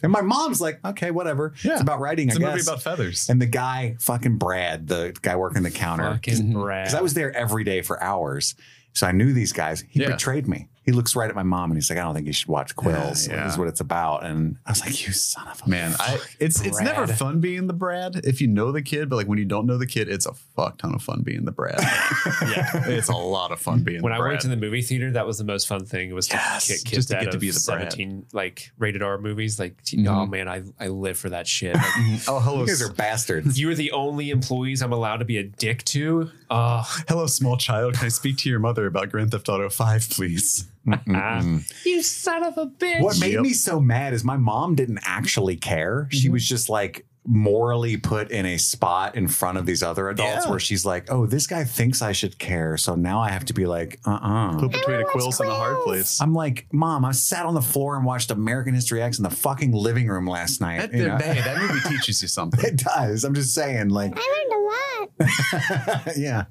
[0.03, 1.53] and my mom's like, okay, whatever.
[1.63, 1.73] Yeah.
[1.73, 3.29] It's about writing, It's I a movie about feathers.
[3.29, 6.85] and the guy, fucking Brad, the guy working the counter, Fucking Brad.
[6.85, 8.55] because I was there every day for hours.
[8.93, 9.83] So I knew these guys.
[9.89, 10.11] He Yeah.
[10.11, 10.67] betrayed me.
[10.83, 12.75] He looks right at my mom and he's like, I don't think you should watch
[12.75, 13.27] Quills.
[13.27, 13.43] Yeah, yeah.
[13.43, 14.25] This is what it's about.
[14.25, 17.67] And I was like, you son of a Man, I it's it's never fun being
[17.67, 20.09] the Brad if you know the kid, but like when you don't know the kid,
[20.09, 21.75] it's a fuck ton of fun being the Brad.
[22.41, 22.71] yeah.
[22.87, 24.31] it's a lot of fun being When the I Brad.
[24.31, 26.09] went to the movie theater, that was the most fun thing.
[26.09, 27.91] It was to Yes, kick kids just to out get to of be the Brad.
[27.93, 29.59] 17 like rated R movies.
[29.59, 30.07] Like, Mhm.
[30.09, 31.75] oh man, I, I live for that shit.
[32.01, 33.59] Like, oh, hello, You guys are bastards.
[33.59, 36.31] you are the only employees I'm allowed to be a dick to.
[36.49, 37.93] Oh, hello, small child.
[37.93, 40.65] Can I speak to your mother about Grand Theft Auto Five, please?
[41.85, 43.01] you son of a bitch.
[43.01, 43.41] What made Yep.
[43.41, 46.07] me so mad is my mom didn't actually care.
[46.11, 46.33] She Mm-hmm.
[46.33, 50.49] was just like morally put in a spot in front of these other adults Yeah.
[50.49, 52.77] where she's like, oh, this guy thinks I should care.
[52.77, 55.53] So now I have to be like, uh uh Put between a quills and a
[55.53, 56.19] hard place.
[56.19, 59.29] I'm like, Mom, I sat on the floor and watched American History X in the
[59.29, 60.79] fucking living room last night.
[60.91, 61.17] That, you know?
[61.17, 62.59] hey, that movie teaches you something.
[62.65, 63.23] It does.
[63.23, 66.07] I'm just saying, like, I learned a lot.
[66.17, 66.45] yeah.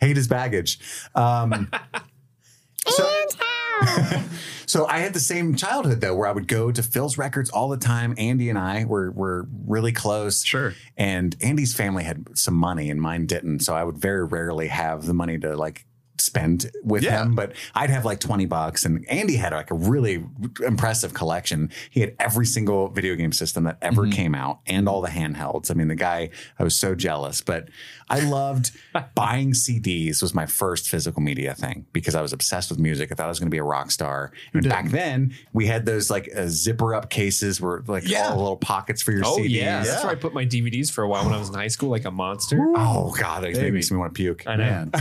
[0.00, 0.78] Hate is baggage.
[1.16, 1.68] Um,
[2.86, 3.45] so, and how?
[4.66, 7.68] so I had the same childhood though, where I would go to Phil's records all
[7.68, 8.14] the time.
[8.18, 10.44] Andy and I were were really close.
[10.44, 10.74] Sure.
[10.96, 13.60] And Andy's family had some money and mine didn't.
[13.60, 15.86] So I would very rarely have the money to like
[16.18, 17.22] spend with Yeah.
[17.22, 18.86] him, but I'd have like 20 bucks.
[18.86, 20.24] And Andy had like a really
[20.64, 21.70] impressive collection.
[21.90, 24.12] He had every single video game system that ever Mm-hmm.
[24.12, 25.70] came out and all the handhelds.
[25.70, 27.68] I mean, the guy, I was so jealous, but
[28.08, 28.70] I loved
[29.14, 33.10] buying CDs was my first physical media thing because I was obsessed with music.
[33.10, 34.32] I thought I was going to be a rock star.
[34.52, 34.70] And didn't?
[34.72, 38.28] back then we had those like uh, zipper up cases where like Yeah.
[38.28, 39.50] all the little pockets for your Oh CDs.
[39.50, 41.66] yeah, that's where I put my DVDs for a while when I was in high
[41.68, 42.58] school, like a monster.
[42.76, 43.70] Oh God, it Baby.
[43.72, 44.46] makes me want to puke.
[44.46, 44.64] I know.
[44.64, 44.92] Man.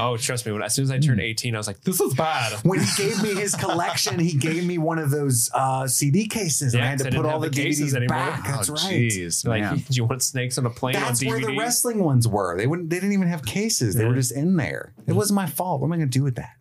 [0.00, 0.52] Oh, trust me.
[0.52, 2.86] When as soon as I turned 18, I was like, "This is bad." when he
[2.96, 6.86] gave me his collection, he gave me one of those uh, CD cases, and I
[6.86, 8.16] had to I put all the have the cases DVDs anymore.
[8.18, 8.44] back.
[8.44, 8.82] That's Oh, right.
[9.10, 9.76] Jeez, Like, man.
[9.78, 11.56] do you want snakes on a plane That's on where DVD?
[11.72, 12.54] Wrestling ones were.
[12.58, 12.90] They wouldn't.
[12.90, 13.94] They didn't even have cases.
[13.94, 14.92] They were just in there.
[15.06, 15.80] It wasn't my fault.
[15.80, 16.54] What am I going to do with that?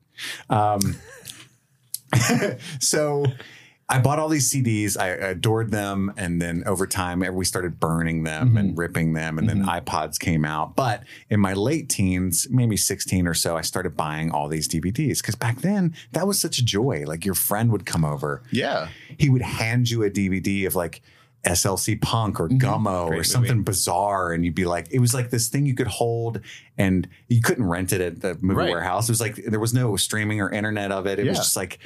[0.49, 0.95] Um,
[2.79, 3.25] so
[3.89, 4.97] I bought all these CDs.
[4.97, 9.49] I adored them, and then over time, we started burning them and ripping them, and
[9.49, 10.75] then iPods came out.
[10.77, 15.17] But in my late teens, maybe sixteen or so, I started buying all these DVDs
[15.21, 17.03] because back then that was such a joy.
[17.05, 18.87] Like your friend would come over, Yeah.
[19.17, 21.01] he would hand you a DVD of like
[21.43, 22.57] SLC Punk or mm-hmm.
[22.57, 23.63] Gummo or something movie.
[23.65, 26.39] bizarre, and you'd be like, it was like this thing you could hold,
[26.77, 28.69] and you couldn't rent it at the movie Right.
[28.69, 29.09] warehouse.
[29.09, 31.19] It was like there was no streaming or internet of it.
[31.19, 31.79] It was just like.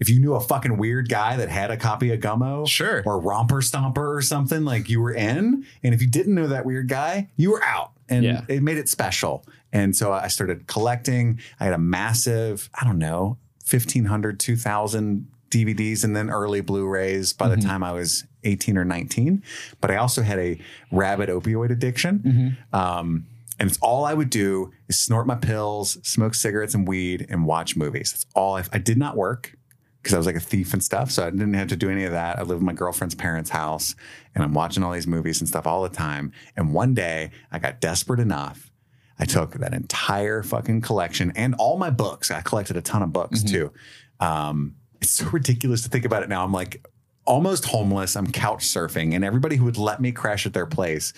[0.00, 3.04] If you knew a fucking weird guy that had a copy of Gummo, Sure.
[3.06, 5.64] or Romper Stomper or something, like you were in.
[5.84, 7.92] And if you didn't know that weird guy, you were out.
[8.08, 8.40] And Yeah.
[8.48, 9.44] it made it special.
[9.72, 11.38] And so I started collecting.
[11.60, 13.36] I had a massive, I don't know,
[13.70, 18.84] 1,500, 2,000 DVDs and then early Blu rays by the time I was 18 or
[18.84, 19.42] 19.
[19.80, 20.58] But I also had a
[20.90, 22.56] rabid opioid addiction.
[22.72, 23.26] Um,
[23.60, 27.46] And it's all I would do is snort my pills, smoke cigarettes and weed, and
[27.46, 28.10] watch movies.
[28.12, 29.54] That's all I, I did not work
[30.00, 31.10] because I was like a thief and stuff.
[31.12, 32.38] So I didn't have to do any of that.
[32.38, 33.94] I lived in my girlfriend's parents' house
[34.34, 36.32] and I'm watching all these movies and stuff all the time.
[36.56, 38.72] And one day I got desperate enough.
[39.18, 42.30] I took that entire fucking collection and all my books.
[42.32, 43.70] I collected a ton of books too.
[44.18, 46.44] Um, it's so ridiculous to think about it now.
[46.44, 46.86] I'm like
[47.24, 48.16] almost homeless.
[48.16, 51.12] I'm couch surfing, and everybody who would let me crash at their place,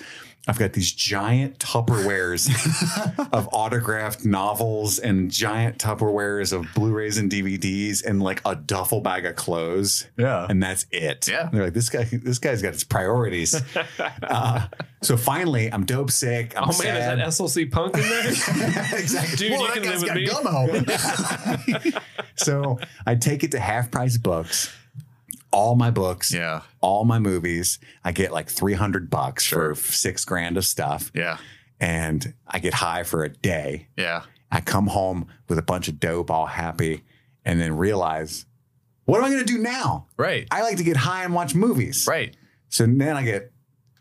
[0.47, 2.49] I've got these giant Tupperwares
[3.33, 9.25] of autographed novels and giant Tupperwares of Blu-rays and DVDs and like a duffel bag
[9.25, 10.07] of clothes.
[10.19, 10.47] Yeah.
[10.47, 11.27] And that's it.
[11.29, 11.49] Yeah.
[11.51, 13.59] They're like, this guy, this guy's got his priorities.
[14.23, 14.67] uh,
[15.01, 16.53] so finally, I'm dope sick.
[16.59, 17.21] I'm Oh man, sad.
[17.21, 18.29] is that SLC punk in there?
[19.01, 19.37] exactly.
[19.37, 21.83] Dude, you that can guy's live with got me.
[21.89, 22.03] gummo.
[22.37, 24.71] so I take it to half price books,
[25.55, 26.63] all my books, yeah.
[26.81, 27.79] all my movies.
[28.05, 29.75] I get like 300 bucks Sure.
[29.75, 31.11] for six grand of stuff.
[31.15, 31.39] Yeah.
[31.81, 33.89] And I get high for a day.
[33.97, 34.23] Yeah.
[34.51, 37.05] I come home with a bunch of dope, all happy,
[37.45, 38.47] and then realize,
[39.05, 40.07] what am I going to do now?
[40.17, 40.47] Right.
[40.51, 42.07] I like to get high and watch movies.
[42.09, 42.37] Right.
[42.69, 43.53] So then I get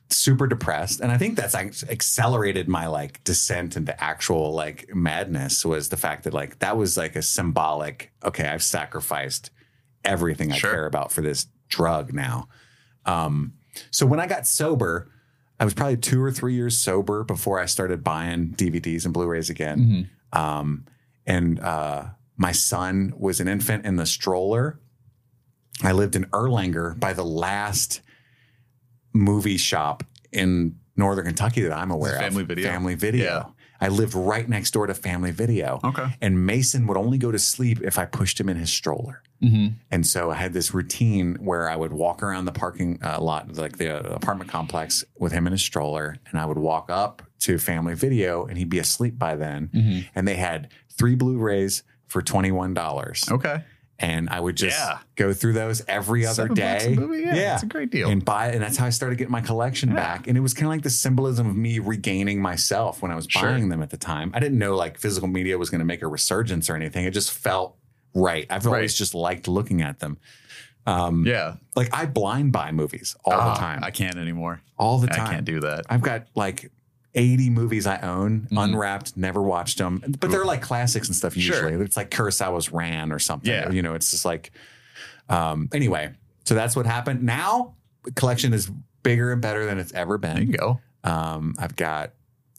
[0.09, 1.01] super depressed.
[1.01, 6.23] And I think that's accelerated my like descent into actual like madness was the fact
[6.23, 9.51] that like that was like a symbolic, okay, I've sacrificed
[10.05, 10.71] everything I Sure.
[10.71, 12.47] care about for this drug now.
[13.05, 13.53] Um,
[13.91, 15.09] so when I got sober,
[15.59, 19.49] I was probably two or three years sober before I started buying DVDs and Blu-rays
[19.49, 20.09] again.
[20.31, 20.85] Um,
[21.25, 22.05] and uh,
[22.37, 24.79] my son was an infant in the stroller.
[25.81, 28.01] I lived in Erlanger by the last
[29.13, 32.21] movie shop in northern Kentucky that I'm aware of.
[32.21, 32.47] Family of.
[32.49, 32.69] Video?
[32.69, 33.23] Family Video.
[33.25, 33.62] Yeah.
[33.81, 35.79] I lived right next door to Family Video.
[35.83, 36.15] Okay.
[36.21, 39.21] And Mason would only go to sleep if I pushed him in his stroller.
[39.41, 39.75] Mm-hmm.
[39.91, 43.53] And so I had this routine where I would walk around the parking uh, lot,
[43.57, 47.23] like the uh, apartment complex, with him in his stroller, and I would walk up
[47.39, 49.69] to Family Video, and he'd be asleep by then.
[49.73, 49.99] Mm-hmm.
[50.15, 53.63] And they had three Blu-rays for twenty one dollars, Okay.
[53.99, 54.97] And I would just Yeah.
[55.15, 56.95] go through those every other Seven day.
[56.97, 57.21] movie?
[57.23, 58.09] Yeah, it's a great deal.
[58.09, 60.27] And buy, and that's how I started getting my collection back.
[60.27, 63.27] And it was kind of like the symbolism of me regaining myself when I was
[63.29, 63.43] Sure.
[63.43, 64.31] buying them at the time.
[64.33, 67.05] I didn't know like physical media was going to make a resurgence or anything.
[67.05, 67.77] It just felt
[68.15, 68.45] right.
[68.49, 70.17] I've always just liked looking at them.
[70.85, 71.55] Um, Yeah.
[71.77, 74.61] like I blind buy movies all Ah, the time, I can't anymore.
[74.77, 75.27] all the time.
[75.27, 75.85] I can't do that.
[75.89, 76.71] I've got like
[77.15, 78.63] 80 movies I own, Mhm.
[78.63, 81.67] unwrapped, never watched them, but they're like classics and stuff Sure.
[81.69, 81.85] usually.
[81.85, 83.51] It's like Kurosawa's Ran or something.
[83.51, 83.69] Yeah.
[83.69, 84.51] You know, it's just like,
[85.29, 86.11] um, anyway,
[86.43, 87.23] so that's what happened.
[87.23, 87.75] Now,
[88.15, 88.71] collection is
[89.03, 90.35] bigger and better than it's ever been.
[90.35, 90.79] There you go.
[91.03, 92.13] Um, I've got,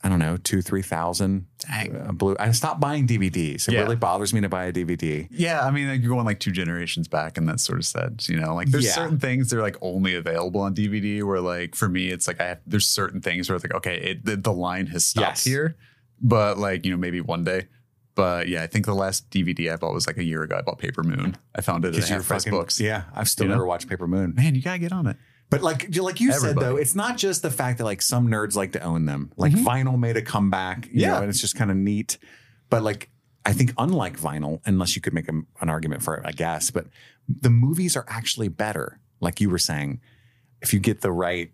[0.05, 1.97] I don't know, two, 3,000 Dang.
[1.97, 2.37] uh, blue.
[2.38, 3.67] I stopped buying DVDs.
[3.67, 3.81] It Yeah.
[3.81, 5.27] really bothers me to buy a DVD.
[5.31, 8.23] Yeah, I mean, like, you're going like two generations back, and that's sort of sad.
[8.29, 8.93] You know, like there's Yeah.
[8.93, 11.23] certain things that are like only available on DVD.
[11.23, 13.97] Where like for me, it's like I have there's certain things where it's like okay,
[13.97, 15.45] it, the, the line has stopped Yes.
[15.45, 15.77] here,
[16.21, 17.69] but like you know maybe one day.
[18.14, 20.57] But yeah, I think the last DVD I bought was like a year ago.
[20.57, 21.37] I bought Paper Moon.
[21.55, 22.79] I found it at Because you're half price books.
[22.79, 23.55] yeah, I've still You know?
[23.55, 24.35] never watched Paper Moon.
[24.37, 25.17] Man, you gotta get on it.
[25.50, 28.57] But like, like you said though, it's not just the fact that like some nerds
[28.57, 29.30] like to own them.
[29.37, 29.64] Like Mhm.
[29.64, 31.11] vinyl made a comeback, you Yeah.
[31.12, 32.18] know, and it's just kind of neat.
[32.70, 33.11] But like,
[33.46, 36.70] I think unlike vinyl, unless you could make a, an argument for it, I guess,
[36.70, 36.87] but
[37.28, 38.98] the movies are actually better.
[39.20, 40.00] Like you were saying,
[40.61, 41.52] if you get the right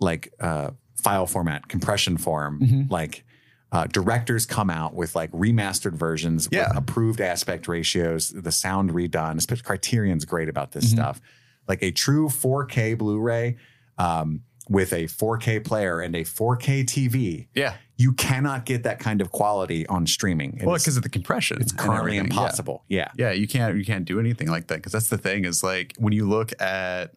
[0.00, 2.90] like uh, file format, compression form, Mhm.
[2.90, 3.24] like.
[3.70, 6.68] Uh, directors come out with like remastered versions Yeah.
[6.68, 9.36] with approved aspect ratios, the sound redone.
[9.36, 10.92] Especially Criterion's great about this Mhm.
[10.92, 11.20] stuff.
[11.68, 13.56] Like a true 4K Blu-ray
[13.98, 17.74] um, with a 4K player and a 4K TV, Yeah.
[17.96, 20.58] you cannot get that kind of quality on streaming.
[20.58, 22.16] It Well, because of the compression, it's currently everything.
[22.16, 22.42] Yeah.
[22.42, 22.84] impossible.
[22.88, 23.10] Yeah.
[23.16, 25.94] Yeah, you can't you can't do anything like that because that's the thing is like
[25.98, 27.14] when you look at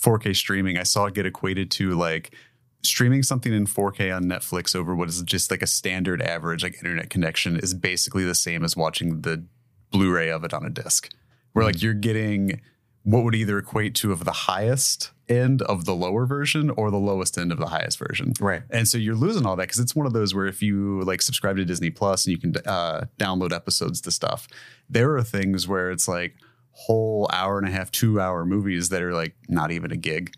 [0.00, 2.34] 4K streaming, I saw it get equated to like
[2.82, 6.74] streaming something in 4K on Netflix over what is just like a standard average like
[6.74, 9.44] internet connection is basically the same as watching the
[9.90, 11.08] Blu-ray of it on a disc.
[11.52, 12.60] Where like you're getting
[13.04, 16.96] what would either equate to of the highest end of the lower version or the
[16.98, 18.32] lowest end of the highest version.
[18.40, 18.62] Right.
[18.70, 21.20] And so you're losing all that because it's one of those where if you like
[21.22, 24.48] subscribe to Disney Plus and you can uh, download episodes to stuff,
[24.88, 26.34] there are things where it's like
[26.72, 30.32] whole hour and a half, two hour movies that are like not even a gig.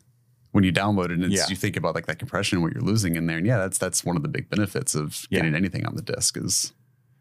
[0.52, 1.44] When you download it, and Yeah.
[1.48, 4.04] you think about like that compression, what you're losing in there, and yeah, that's that's
[4.04, 5.40] one of the big benefits of Yeah.
[5.40, 6.72] getting anything on the disc is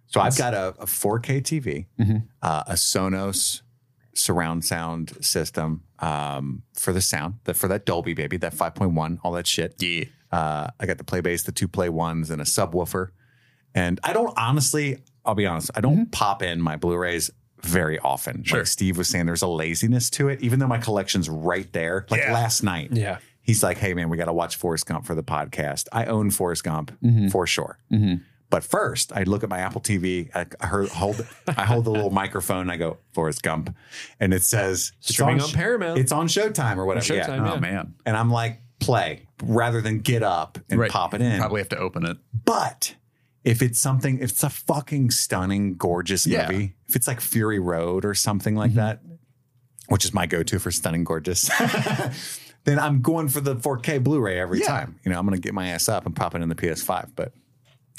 [0.08, 2.28] So I've got a, a 4K TV, Mhm.
[2.42, 3.62] uh, a Sonos
[4.16, 9.32] surround sound system um, for the sound, that for that Dolby baby, that 5.1, all
[9.34, 9.76] that shit.
[9.80, 13.10] yeah, Uh, I got the Playbase, the two play ones, and a subwoofer.
[13.74, 17.30] And I don't honestly, I'll be honest, I don't pop in my Blu-rays
[17.62, 18.44] very often.
[18.44, 18.60] Sure.
[18.60, 22.06] Like Steve was saying, there's a laziness to it, even though my collection's right there.
[22.10, 22.34] Like Yeah.
[22.34, 23.18] last night, Yeah.
[23.42, 26.30] he's like, "Hey man, we got to watch Forrest Gump for the podcast." I own
[26.32, 27.30] Forrest Gump Mm-hmm.
[27.30, 27.80] for sure.
[28.50, 30.30] But first, I look at my Apple TV.
[30.36, 32.62] I, I heard, hold, I hold the little microphone.
[32.62, 33.76] And I go Forrest Gump,
[34.20, 36.00] and it says it's Streaming on sh- Paramount.
[36.00, 37.06] It's on Showtime or whatever.
[37.06, 37.52] Showtime, yeah.
[37.52, 37.60] Oh Yeah.
[37.60, 37.96] man.
[38.06, 40.92] And I'm like, play rather than get up and Right.
[40.92, 41.40] pop it in.
[41.40, 42.18] Probably have to open it.
[42.46, 42.96] But
[43.44, 46.50] if it's something, if it's a fucking stunning, gorgeous Yeah.
[46.50, 48.80] movie, if it's like Fury Road or something like mm-hmm.
[48.80, 49.02] that,
[49.88, 51.50] which is my go-to for stunning, gorgeous,
[52.66, 54.68] then I'm going for the 4K Blu-ray every Yeah.
[54.68, 55.00] time.
[55.04, 57.12] You know, I'm gonna get my ass up and pop it in the PS5.
[57.16, 57.34] But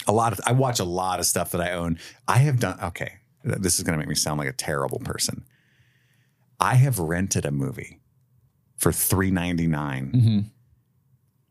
[0.06, 1.98] a lot of I watch a lot of stuff that I own.
[2.28, 3.14] I have done okay.
[3.44, 5.44] This is gonna make me sound like a terrible person.
[6.58, 8.00] I have rented a movie
[8.76, 10.50] for three ninety nine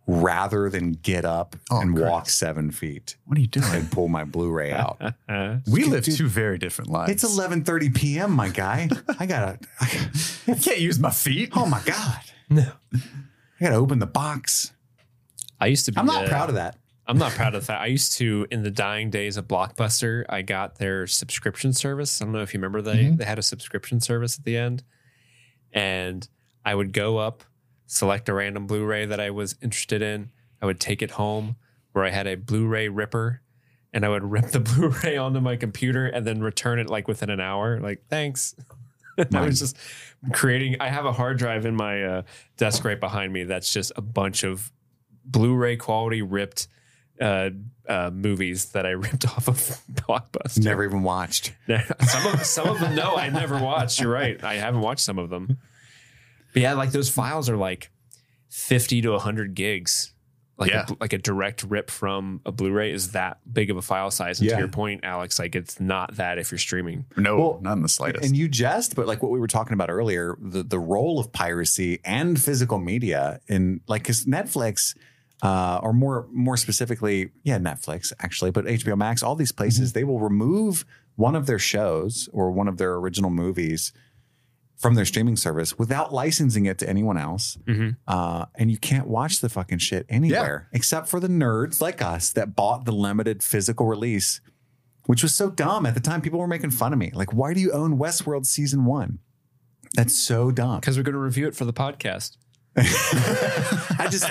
[0.07, 3.65] rather than get up Oh, and walk seven feet What are you doing?
[3.73, 5.01] and pull my Blu-ray out.
[5.67, 7.11] We live two very different lives.
[7.11, 8.89] It's eleven thirty p.m., my guy.
[9.19, 9.59] I gotta.
[9.79, 10.09] I,
[10.47, 11.49] I can't use my feet.
[11.55, 12.19] oh my god!
[12.49, 12.71] no.
[12.93, 12.99] I
[13.59, 14.71] gotta open the box.
[15.59, 15.97] I used to be.
[15.99, 16.77] I'm not uh, proud of that.
[17.07, 17.81] I'm not proud of that.
[17.81, 22.19] I used to, in the dying days of Blockbuster, I got their subscription service.
[22.21, 23.17] I don't know if you remember they Mm-hmm.
[23.17, 24.83] they had a subscription service at the end,
[25.71, 26.27] and
[26.63, 27.43] I would go up,
[27.85, 30.31] select a random Blu-ray that I was interested in.
[30.61, 31.57] I would take it home
[31.91, 33.41] where I had a Blu-ray ripper,
[33.93, 37.29] and I would rip the Blu-ray onto my computer and then return it like within
[37.29, 37.79] an hour.
[37.79, 38.55] Like thanks.
[39.33, 39.77] I was just
[40.33, 40.77] creating.
[40.79, 42.21] I have a hard drive in my uh,
[42.57, 43.43] desk right behind me.
[43.43, 44.71] That's just a bunch of
[45.23, 46.67] Blu-ray quality ripped
[47.21, 47.49] uh,
[47.87, 49.57] uh, movies that I ripped off of
[49.91, 50.63] Blockbuster.
[50.63, 51.53] Never even watched.
[52.07, 53.99] some of some of them, no, I never watched.
[53.99, 54.41] You're right.
[54.43, 55.57] I haven't watched some of them.
[56.53, 57.89] But yeah, like those files are like
[58.49, 60.11] fifty to hundred gigs.
[60.57, 60.85] Like Yeah.
[60.89, 64.39] a, like a direct rip from a Blu-ray is that big of a file size.
[64.39, 64.55] And Yeah.
[64.55, 67.03] to your point, Alex, like it's not that if you're streaming.
[67.17, 68.23] No, Well, not in the slightest.
[68.25, 71.33] And you jest, but like what we were talking about earlier, the the role of
[71.33, 74.95] piracy and physical media in like because Netflix,
[75.41, 80.03] uh, or more more specifically, yeah, Netflix actually, but HBO Max, all these places, they
[80.03, 83.93] will remove one of their shows or one of their original movies
[84.77, 87.57] from their streaming service without licensing it to anyone else.
[87.65, 87.95] Mhm.
[88.07, 92.31] Uh, and you can't watch the fucking shit anywhere except for the nerds like us
[92.33, 94.41] that bought the limited physical release,
[95.05, 95.85] which was so dumb.
[95.85, 97.09] At the time, people were making fun of me.
[97.13, 99.19] Like, why do you own Westworld season one?
[99.93, 100.81] That's so dumb.
[100.81, 102.35] Because we're going to review it for the podcast.
[102.77, 104.29] I just,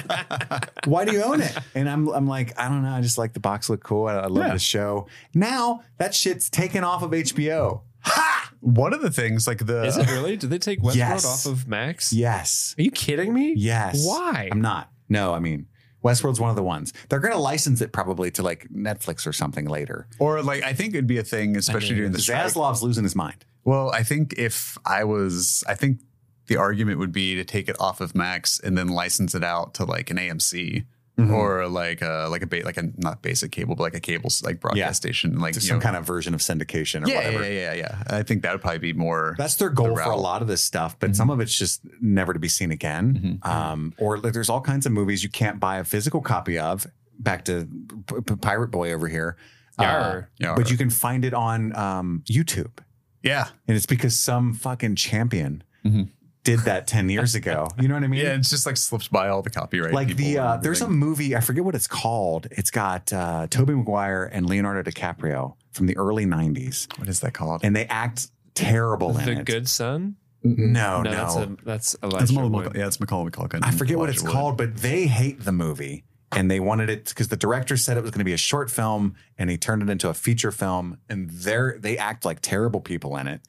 [0.86, 1.56] why do you own it?
[1.74, 2.90] And I'm, I'm like, I don't know.
[2.90, 4.06] I just like the box look cool.
[4.06, 4.52] I, I love Yeah.
[4.52, 5.06] the show.
[5.34, 7.82] Now that shit's taken off of HBO.
[8.00, 8.52] Ha!
[8.60, 10.36] One of the things, like the Is it really?
[10.36, 11.46] Did they take Westworld Yes.
[11.46, 12.12] off of Max?
[12.12, 12.74] Yes.
[12.78, 13.54] Are you kidding me?
[13.56, 14.06] Yes.
[14.06, 14.48] Why?
[14.52, 14.90] I'm not.
[15.08, 15.66] No, I mean,
[16.02, 16.92] Westworld's one of the ones.
[17.08, 20.06] They're going to license it probably to like Netflix or something later.
[20.18, 22.44] or like I think it'd be a thing, especially mean, during the strike.
[22.46, 23.44] Zaslav's losing his mind.
[23.64, 26.00] Well, I think if I was, I think
[26.46, 29.74] the argument would be to take it off of Max and then license it out
[29.74, 30.84] to like an AMC
[31.16, 31.32] Mm-hmm.
[31.32, 34.30] or like a like a ba- like a not basic cable, but like a cable
[34.42, 34.90] like broadcast Yeah.
[34.90, 37.44] station, like some know- kind of version of syndication or yeah, whatever.
[37.44, 38.18] yeah, yeah, yeah, yeah.
[38.18, 39.36] I think that would probably be more.
[39.38, 41.82] That's their goal the for a lot of this stuff, but some of it's just
[42.00, 43.38] never to be seen again.
[43.44, 46.84] Um, or like, there's all kinds of movies you can't buy a physical copy of.
[47.20, 47.68] Back to
[48.08, 49.36] P- P- Pirate Boy over here.
[49.78, 50.30] Yar.
[50.38, 50.56] Yar.
[50.56, 52.78] But you can find it on um, YouTube.
[53.22, 56.08] yeah, And it's because some fucking champion Mhm.
[56.44, 57.68] Did that 10 years ago.
[57.80, 58.20] You know what I mean?
[58.20, 58.34] yeah.
[58.36, 59.92] It's just like slips by all the copyright.
[59.94, 62.46] like the uh, there's a movie I forget what it's called.
[62.50, 67.32] It's got uh, Tobey Maguire and Leonardo DiCaprio from the early 90s what is that
[67.34, 67.62] called?
[67.64, 69.42] and they act terrible in The.
[69.42, 70.16] Good Son?
[70.42, 71.10] no, no, no.
[71.10, 72.76] that's a that's Elijah That's Macaulay, Wood.
[72.76, 73.60] yeah, it's Macaulay Culkin.
[73.62, 74.30] I forget what it's Wood.
[74.32, 78.02] called, but they hate the movie and they wanted it because the director said it
[78.02, 80.98] was going to be a short film and he turned it into a feature film
[81.08, 83.40] and they're they act like terrible people in it.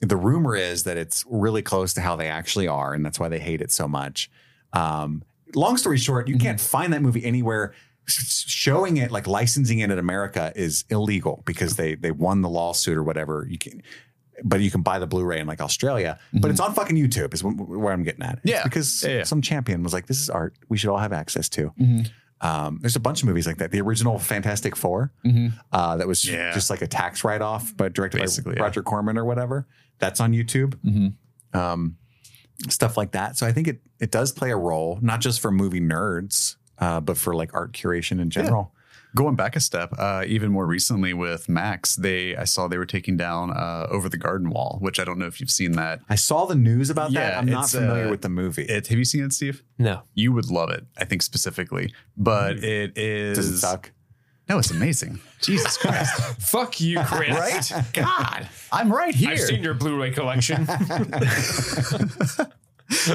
[0.00, 3.28] The rumor is that it's really close to how they actually are, and that's why
[3.28, 4.30] they hate it so much.
[4.72, 5.22] Um,
[5.54, 7.72] long story short, you can't find that movie anywhere.
[8.08, 12.96] Showing it, like licensing it in America, is illegal because they they won the lawsuit
[12.96, 13.46] or whatever.
[13.50, 13.82] You can,
[14.44, 16.18] but you can buy the Blu-ray in like Australia.
[16.32, 17.34] But it's on fucking YouTube.
[17.34, 18.34] Is where I'm getting at.
[18.44, 18.62] It's Yeah.
[18.62, 19.22] because Yeah, yeah.
[19.24, 20.54] some champion was like, "This is art.
[20.68, 22.10] We should all have access to." Mhm.
[22.42, 23.70] Um, there's a bunch of movies like that.
[23.70, 25.54] The original Fantastic 4 Mhm.
[25.72, 26.52] uh, that was Yeah.
[26.52, 28.62] just like a tax write-off, but directed Basically, by yeah.
[28.64, 29.66] Roger Corman or whatever.
[29.98, 30.74] That's on YouTube.
[30.84, 31.14] Mhm.
[31.58, 31.96] Um,
[32.68, 33.36] stuff like that.
[33.36, 37.00] So I think it it does play a role, not just for movie nerds, uh,
[37.00, 38.72] but for like art curation in general.
[39.14, 42.84] Going back a step, uh, even more recently with Max, they I saw they were
[42.84, 46.00] taking down uh, Over the Garden Wall, which I don't know if you've seen that.
[46.10, 47.38] I saw the news about that.
[47.38, 48.64] I'm not familiar uh, with the movie.
[48.64, 49.62] It, have you seen it, Steve?
[49.78, 50.02] No.
[50.14, 51.94] You would love it, I think specifically.
[52.18, 53.40] But it is Mm.
[53.40, 53.92] Does it suck?
[54.48, 55.18] No, it's amazing.
[55.42, 56.14] Jesus Christ!
[56.40, 57.30] Fuck you, Chris.
[57.72, 57.72] right?
[57.92, 59.30] God, I'm right here.
[59.30, 60.66] I've seen your Blu-ray collection.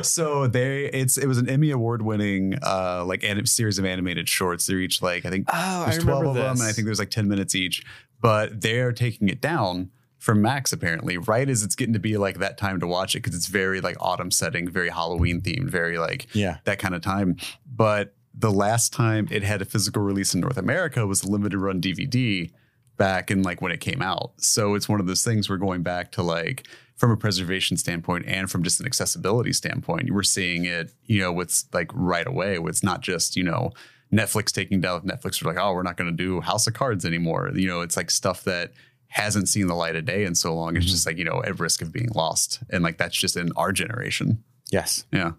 [0.03, 4.27] so they it's it was an Emmy award winning uh like anim- series of animated
[4.27, 4.65] shorts.
[4.65, 7.09] They're each like I think Oh, there's 12 of them and I think there's like
[7.09, 7.83] 10 minutes each,
[8.19, 12.39] but they're taking it down from Max apparently right as it's getting to be like
[12.39, 15.97] that time to watch it because it's very like autumn setting, very Halloween themed, very
[15.97, 16.57] like Yeah.
[16.65, 17.37] that kind of time.
[17.65, 21.57] But the last time it had a physical release in North America was a limited
[21.57, 22.51] run DVD
[22.97, 24.33] back in like when it came out.
[24.37, 28.25] So it's one of those things we're going back to like from a preservation standpoint
[28.27, 30.11] and from just an accessibility standpoint.
[30.11, 32.57] We're seeing it, you know, with like right away.
[32.59, 33.71] It's not just, you know,
[34.13, 37.05] Netflix taking down Netflix are like, oh, we're not going to do House of Cards
[37.05, 37.49] anymore.
[37.55, 38.73] You know, it's like stuff that
[39.07, 40.75] hasn't seen the light of day in so long.
[40.75, 40.91] It's mm-hmm.
[40.91, 42.59] just like, you know, at risk of being lost.
[42.69, 44.43] And like that's just in our generation.
[44.71, 45.05] Yes.
[45.11, 45.31] Yeah.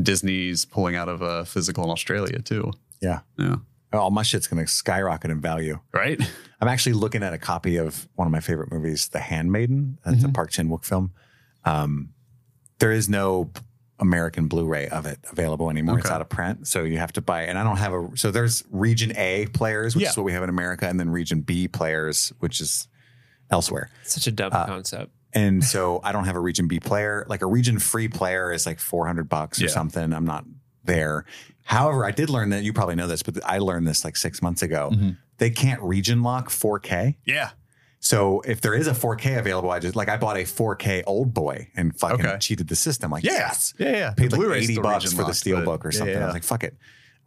[0.00, 2.72] Disney's pulling out of uh, physical in Australia too.
[3.00, 3.20] Yeah.
[3.38, 3.56] Yeah.
[3.92, 5.78] All my shit's going to skyrocket in value.
[5.92, 6.18] Right.
[6.60, 9.98] I'm actually looking at a copy of one of my favorite movies, The Handmaiden.
[10.04, 11.12] That's a Park Chan Wook film.
[11.64, 12.14] Um,
[12.78, 13.50] there is no
[13.98, 15.98] American Blu-ray of it available anymore.
[15.98, 17.42] It's out of print, so you have to buy.
[17.42, 18.08] And I don't have a.
[18.16, 20.10] So there's Region A players, which Yeah.
[20.10, 22.88] is what we have in America, and then Region B players, which is
[23.50, 23.90] elsewhere.
[24.04, 25.12] Such a dumb concept.
[25.34, 27.24] And so I don't have a Region B player.
[27.28, 29.70] Like a Region free player is like 400 bucks or Yeah.
[29.70, 30.12] something.
[30.12, 30.44] I'm not
[30.84, 31.24] there.
[31.64, 34.42] However, I did learn that you probably know this, but I learned this like six
[34.42, 34.90] months ago.
[34.92, 35.10] Mm-hmm.
[35.38, 37.16] They can't region lock 4K.
[37.24, 37.50] Yeah.
[38.00, 41.32] So if there is a 4K available, I just like I bought a 4K old
[41.32, 42.38] boy and fucking Okay.
[42.40, 43.10] cheated the system.
[43.12, 43.90] Like yes, Yeah.
[43.92, 44.10] Yeah.
[44.10, 46.16] paid The like Blu-ray's 80 bucks for the locked, steel but- book or yeah, something.
[46.16, 46.24] I yeah.
[46.26, 46.76] was like, fuck it.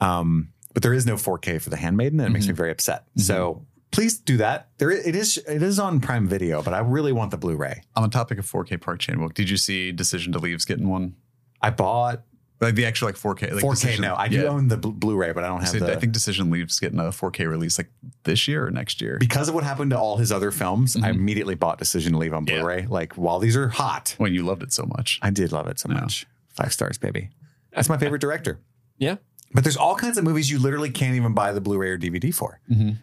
[0.01, 2.57] Um, but there is no 4K for the handmaiden, and it makes me Mm-hmm.
[2.57, 3.05] very upset.
[3.15, 3.65] So
[3.95, 4.69] please do that.
[4.77, 7.81] There it is it is on Prime Video, but I really want the Blu-ray.
[7.95, 10.87] On the topic of 4K Park Chan Wook, did you see Decision to Leave's getting
[10.89, 11.15] one?
[11.61, 12.21] I bought
[12.61, 13.53] Like the actual like 4K.
[13.53, 13.69] Like 4K.
[13.71, 14.43] Decision- no, I do yeah.
[14.43, 15.91] own the Blu- Blu-ray, but I don't have So the.
[15.91, 17.89] I think Decision Leave's getting a 4K release like
[18.23, 19.17] this year or next year.
[19.19, 22.33] because of what happened to all his other films, I immediately bought Decision to Leave
[22.33, 22.55] on Mm-hmm.
[22.55, 22.61] Yeah.
[22.61, 22.85] Blu-ray.
[22.87, 25.19] Like while these are hot, when you loved it so much.
[25.21, 26.01] I did love it so Yeah.
[26.01, 26.25] much.
[26.49, 27.29] Five stars, baby.
[27.73, 28.59] That's my favorite director.
[28.97, 29.17] Yeah.
[29.55, 32.31] But there's all kinds of movies you literally can't even buy the Blu-ray or DVD
[32.35, 32.59] for,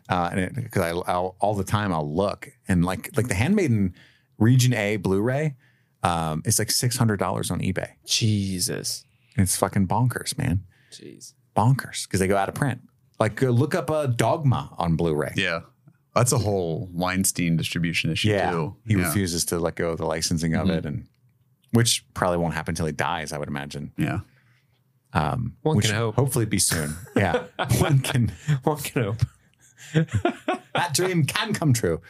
[0.09, 3.95] uh, and because I I'll, all the time I'll look and like like the Handmaiden
[4.38, 5.57] Region A Blu-ray,
[6.03, 7.93] um, it's like six hundred dollars on eBay.
[8.07, 9.05] Jesus.
[9.37, 11.33] and It's fucking bonkers, man, Jeez.
[11.57, 12.83] bonkers because they go out of print.
[13.19, 15.33] Like uh, look up a Dogma on Blu-ray.
[15.37, 15.61] Yeah.
[16.15, 18.77] That's a whole Weinstein distribution issue Yeah, too.
[18.87, 19.07] he yeah.
[19.07, 21.07] refuses to let go of the licensing of it, and
[21.71, 23.33] which probably won't happen until he dies.
[23.33, 23.93] I would imagine.
[23.97, 24.21] Yeah.
[25.14, 26.14] Um, One which can hope.
[26.14, 26.94] Hopefully, be soon.
[27.16, 27.44] Yeah,
[27.79, 28.33] one can.
[28.64, 29.22] One can hope.
[30.75, 32.01] That dream can come true.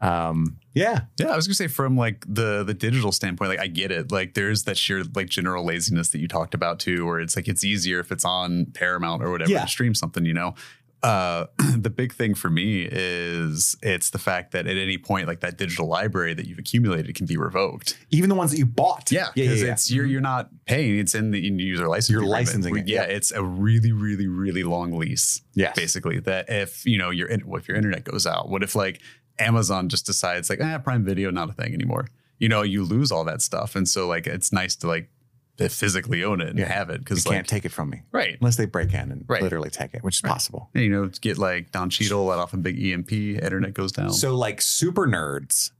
[0.00, 3.68] Um, yeah, Yeah, I was gonna say from like the the digital standpoint, like I
[3.68, 4.10] get it.
[4.10, 7.46] Like there's that sheer like general laziness that you talked about too, where it's like
[7.46, 9.62] it's easier if it's on Paramount or whatever Yeah.
[9.62, 10.54] to stream something, you know.
[11.02, 15.40] Uh, the big thing for me is it's the fact that at any point, like
[15.40, 17.98] that digital library that you've accumulated can be revoked.
[18.10, 19.10] even the ones that you bought.
[19.10, 19.72] Yeah, yeah, because yeah, yeah.
[19.72, 22.10] it's you're you're not paying; it's in the in user license.
[22.10, 22.46] You're agreement.
[22.46, 23.16] licensing it, Yeah, yeah.
[23.16, 25.42] it's a really, really, really long lease.
[25.54, 28.48] Yeah, basically that if you know your if your internet goes out?
[28.48, 29.00] What if like
[29.38, 32.06] Amazon just decides like ah Prime Video not a thing anymore?
[32.38, 35.10] You know, you lose all that stuff, and so like it's nice to like
[35.58, 36.72] physically own it and Yeah.
[36.72, 38.36] have it because You because can't take it from me right.
[38.40, 39.42] unless they break in and Right.
[39.42, 40.70] literally take it, which is possible.
[40.74, 44.12] You know, get like Don Cheadle let off a big EMP, internet goes down.
[44.12, 45.70] So, like super nerds,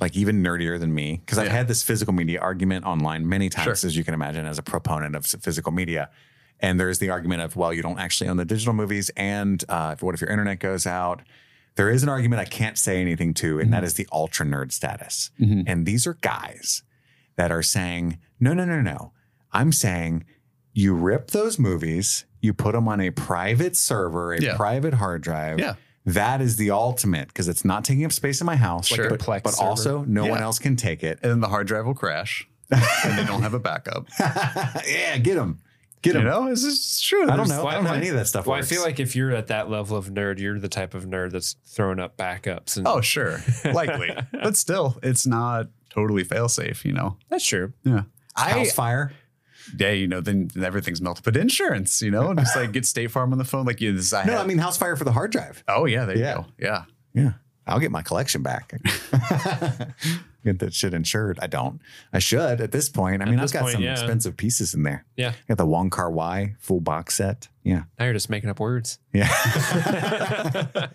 [0.00, 3.64] like even nerdier than me, because I've had this physical media argument online many times,
[3.80, 3.88] Sure.
[3.88, 6.08] as you can imagine, as a proponent of physical media.
[6.58, 9.94] And there's the argument of, well, you don't actually own the digital movies, and uh,
[10.00, 11.22] what if your internet goes out?
[11.76, 14.72] There is an argument I can't say anything to, and that is the ultra nerd
[14.72, 15.30] status.
[15.40, 15.64] Mhm.
[15.66, 16.82] And these are guys
[17.42, 19.10] that are saying, no, no, no, no.
[19.52, 20.24] I'm saying
[20.72, 24.54] you rip those movies, you put them on a private server, a Yeah.
[24.56, 25.58] private hard drive.
[25.58, 25.74] Yeah.
[26.06, 29.08] That is the ultimate because it's not taking up space in my house, Like a
[29.08, 31.18] but, Plex but also no one else can take it.
[31.22, 34.06] and then the hard drive will crash, and they don't have a backup.
[34.86, 35.58] yeah, get them.
[36.00, 36.28] Get You them.
[36.28, 37.24] know, it's just true.
[37.24, 37.66] I don't There's- know.
[37.66, 39.68] I don't know any of that stuff Well, I feel like if you're at that
[39.68, 42.76] level of nerd, you're the type of nerd that's throwing up backups.
[42.76, 46.84] And Oh, sure, likely, but still, it's not totally fail safe.
[46.84, 47.16] You know.
[47.28, 47.72] that's true.
[47.84, 48.02] Yeah.
[48.36, 49.12] I house fire.
[49.78, 51.22] yeah, you know, then everything's melted.
[51.24, 53.66] But insurance, you know, just like get State Farm on the phone.
[53.66, 55.62] Like, you this, I No, had- I mean house fire for the hard drive.
[55.68, 56.30] oh yeah, there Yeah.
[56.30, 56.46] you go.
[56.58, 56.84] Yeah,
[57.14, 57.32] Yeah.
[57.66, 58.72] I'll get my collection back.
[60.44, 61.38] get that shit insured.
[61.40, 61.80] I don't.
[62.12, 63.22] I should at this point.
[63.22, 63.92] I mean, I've got point, some yeah.
[63.92, 65.04] expensive pieces in there.
[65.16, 65.28] Yeah.
[65.30, 67.48] I got the Wong Kar Wai full box set.
[67.62, 67.84] Yeah.
[68.00, 68.98] Now you're just making up words.
[69.12, 69.28] Yeah.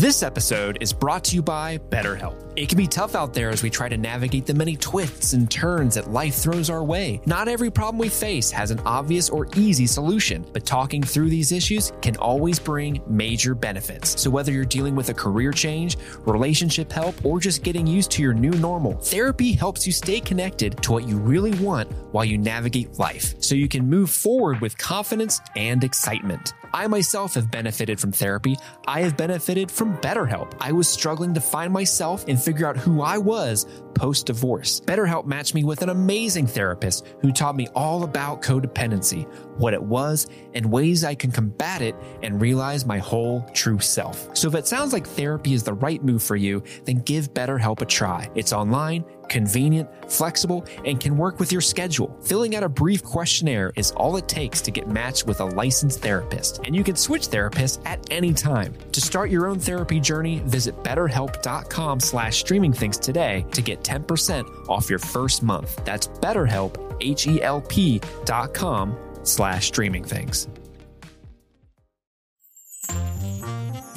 [0.00, 2.54] This episode is brought to you by BetterHelp.
[2.56, 5.50] It can be tough out there as we try to navigate the many twists and
[5.50, 7.20] turns that life throws our way.
[7.26, 11.52] Not every problem we face has an obvious or easy solution, but talking through these
[11.52, 14.18] issues can always bring major benefits.
[14.18, 18.22] So, whether you're dealing with a career change, relationship help, or just getting used to
[18.22, 22.38] your new normal, therapy helps you stay connected to what you really want while you
[22.38, 26.54] navigate life so you can move forward with confidence and excitement.
[26.72, 28.56] I myself have benefited from therapy.
[28.86, 30.54] I have benefited from BetterHelp.
[30.60, 34.80] I was struggling to find myself and figure out who I was post divorce.
[34.80, 39.82] BetterHelp matched me with an amazing therapist who taught me all about codependency, what it
[39.82, 44.34] was, and ways I can combat it and realize my whole true self.
[44.36, 47.82] So if it sounds like therapy is the right move for you, then give BetterHelp
[47.82, 48.30] a try.
[48.34, 52.14] It's online convenient, flexible, and can work with your schedule.
[52.22, 56.02] Filling out a brief questionnaire is all it takes to get matched with a licensed
[56.02, 58.74] therapist, and you can switch therapists at any time.
[58.92, 64.90] To start your own therapy journey, visit betterhelp.com slash streamingthings today to get 10% off
[64.90, 65.82] your first month.
[65.84, 70.48] That's betterhelp, H-E-L-P dot com slash streamingthings.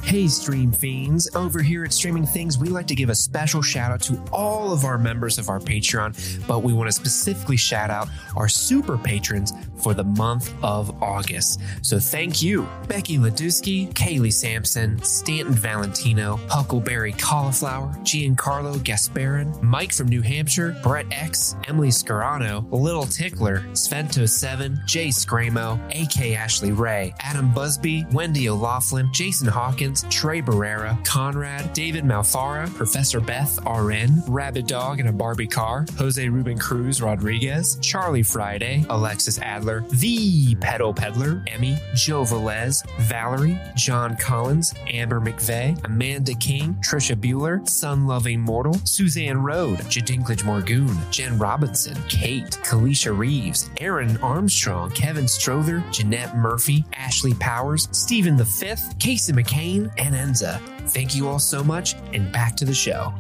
[0.03, 1.33] Hey, Stream Fiends.
[1.33, 4.71] Over here at Streaming Things, we like to give a special shout out to all
[4.71, 8.97] of our members of our Patreon, but we want to specifically shout out our super
[8.97, 11.61] patrons for the month of August.
[11.81, 20.09] So thank you, Becky Ladusky, Kaylee Sampson, Stanton Valentino, Huckleberry Cauliflower, Giancarlo Gasparin, Mike from
[20.09, 27.51] New Hampshire, Brett X, Emily Scarano, Little Tickler, Svento7, Jay Scramo, AK Ashley Ray, Adam
[27.53, 34.99] Busby, Wendy O'Laughlin, Jason Hawkins, Trey Barrera, Conrad, David Malfara, Professor Beth RN, Rabbit Dog
[34.99, 41.43] in a Barbie Car, Jose Ruben Cruz Rodriguez, Charlie Friday, Alexis Adler, The Pedal Peddler,
[41.47, 48.73] Emmy, Joe Velez, Valerie, John Collins, Amber McVeigh, Amanda King, Trisha Bueller, Sun Loving Mortal,
[48.85, 56.85] Suzanne Rode, Jadinklage Morgoon, Jen Robinson, Kate, Kalisha Reeves, Aaron Armstrong, Kevin Strother, Jeanette Murphy,
[56.93, 60.59] Ashley Powers, Stephen Fifth, Casey McCain, and Enza.
[60.89, 63.13] Thank you all so much, and back to the show.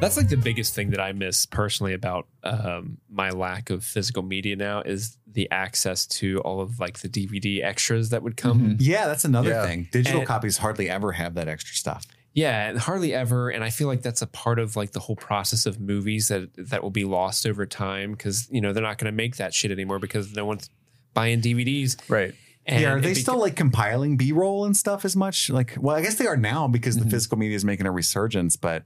[0.00, 4.22] That's like the biggest thing that I miss personally about um, my lack of physical
[4.22, 8.60] media now is the access to all of like the DVD extras that would come.
[8.60, 8.76] Mhm.
[8.80, 9.66] Yeah, that's another Yeah.
[9.66, 9.88] thing.
[9.92, 12.06] Digital And- copies hardly ever have that extra stuff.
[12.34, 13.48] Yeah, and hardly ever.
[13.48, 16.50] And I feel like that's a part of like the whole process of movies that
[16.70, 19.54] that will be lost over time because you know they're not going to make that
[19.54, 20.68] shit anymore because no one's
[21.14, 21.96] buying DVDs.
[22.10, 22.34] Right.
[22.66, 25.50] And yeah, are they beca- still like compiling B roll and stuff as much?
[25.50, 27.04] Like, well, I guess they are now because Mhm.
[27.04, 28.56] the physical media is making a resurgence.
[28.56, 28.84] But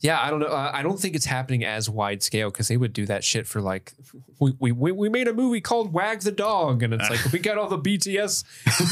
[0.00, 0.46] Yeah, I don't know.
[0.46, 3.46] Uh, I don't think it's happening as wide scale because they would do that shit
[3.46, 3.92] for like
[4.38, 7.56] we, we we made a movie called Wag the Dog, and it's like we got
[7.56, 8.44] all the BTS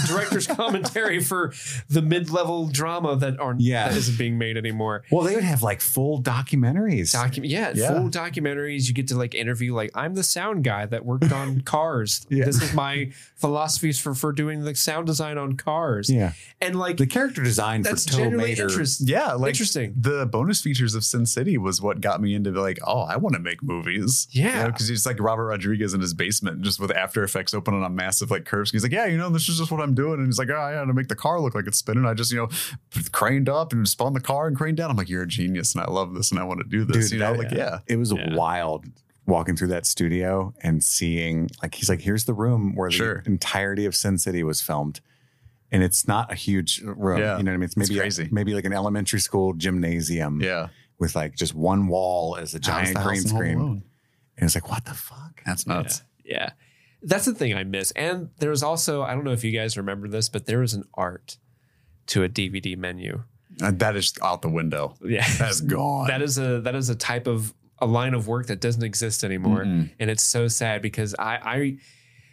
[0.09, 1.53] director's commentary for
[1.91, 3.89] the mid level drama that aren't Yeah.
[3.89, 5.05] that isn't being made anymore.
[5.11, 7.15] well, they would have like full documentaries.
[7.15, 7.89] Docu- yeah, Yeah.
[7.93, 8.89] full documentaries.
[8.89, 12.27] You get to like interview like I'm the sound guy that worked on cars.
[12.31, 12.47] Yeah.
[12.47, 16.11] This is my philosophies for for doing the sound design on cars.
[16.11, 16.33] yeah,
[16.63, 18.63] And like the character design that's for Tow Mater.
[18.65, 19.95] interest- Yeah, like interesting.
[20.01, 23.35] the bonus features of Sin City was what got me into like, oh, I want
[23.35, 24.27] to make movies.
[24.31, 24.67] Yeah.
[24.67, 27.91] because he's like Robert Rodriguez in his basement, just with After Effects open on a
[27.91, 28.69] massive like curve.
[28.71, 30.71] He's like, yeah, you know, this is just what I'm doing, and he's like, oh,
[30.71, 32.49] yeah, to make the car look like it's spinning, I just you know
[33.13, 34.91] craned up and spun the car and craned down.
[34.91, 37.11] I'm like, you're a genius, and I love this, and I want to do this.
[37.11, 38.35] Dude, you know, that- like yeah, It was Yeah.
[38.35, 38.85] wild
[39.27, 43.23] walking through that studio and seeing like he's like, here's the room where the Sure.
[43.27, 45.01] entirety of Sin City was filmed.
[45.73, 47.19] And it's not a huge room.
[47.19, 47.39] Yeah.
[47.39, 47.63] You know what I mean?
[47.65, 48.29] It's It's maybe crazy.
[48.31, 50.69] maybe like an elementary school gymnasium yeah.
[51.05, 53.59] With like just one wall as a giant green house in Home screen.
[54.37, 55.43] And it's like, what the fuck?
[55.45, 56.03] That's nuts.
[56.25, 56.33] Yeah.
[56.35, 56.51] yeah.
[57.03, 57.91] That's the thing I miss.
[57.91, 60.73] And there was also, I don't know if you guys remember this, but there was
[60.73, 61.37] an art
[62.07, 63.23] to a DVD menu.
[63.63, 64.97] Uh, that is out the window.
[65.05, 65.29] Yeah.
[65.39, 66.09] That's gone.
[66.09, 69.23] that is a that is a type of a line of work that doesn't exist
[69.23, 69.65] anymore.
[69.65, 69.91] Mm-mm.
[70.01, 71.77] And it's so sad because I I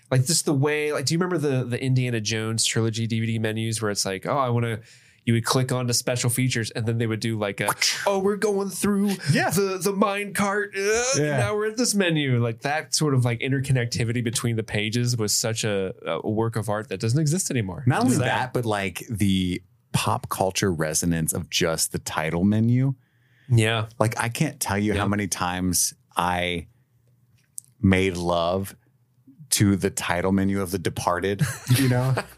[0.09, 3.81] like just the way like do you remember the the Indiana Jones trilogy DVD menus
[3.81, 4.79] where it's like, oh, I want to
[5.23, 7.69] you would click on to special features and then they would do like a
[8.07, 9.51] oh we're going through Yeah.
[9.51, 11.37] the the mine cart uh, Yeah.
[11.37, 15.35] now we're at this menu like that sort of like interconnectivity between the pages was
[15.35, 18.25] such a, a work of art that doesn't exist anymore Not only sad.
[18.25, 19.61] that, but like the
[19.93, 22.95] pop culture resonance of just the title menu.
[23.49, 26.67] yeah Like I can't tell you how many times I
[27.79, 28.75] made love
[29.51, 31.41] to the title menu of The Departed,
[31.75, 32.15] you know?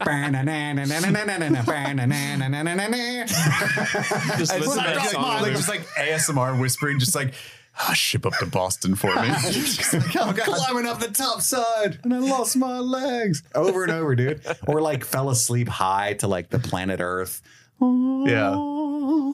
[4.38, 7.34] Just listen to like, that song like, just like ASMR whispering, just like
[7.78, 9.28] "Ah, ship up to Boston for me.
[9.50, 10.44] Just like, oh, God.
[10.44, 14.40] climbing up the top side and I lost my legs over and over, dude.
[14.66, 17.42] Or like fell asleep high to like the planet Earth,
[17.80, 19.32] Yeah.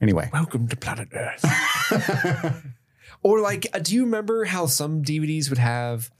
[0.00, 1.44] Anyway, Welcome to planet Earth.
[3.22, 6.10] or like, uh, do you remember how some DVDs would have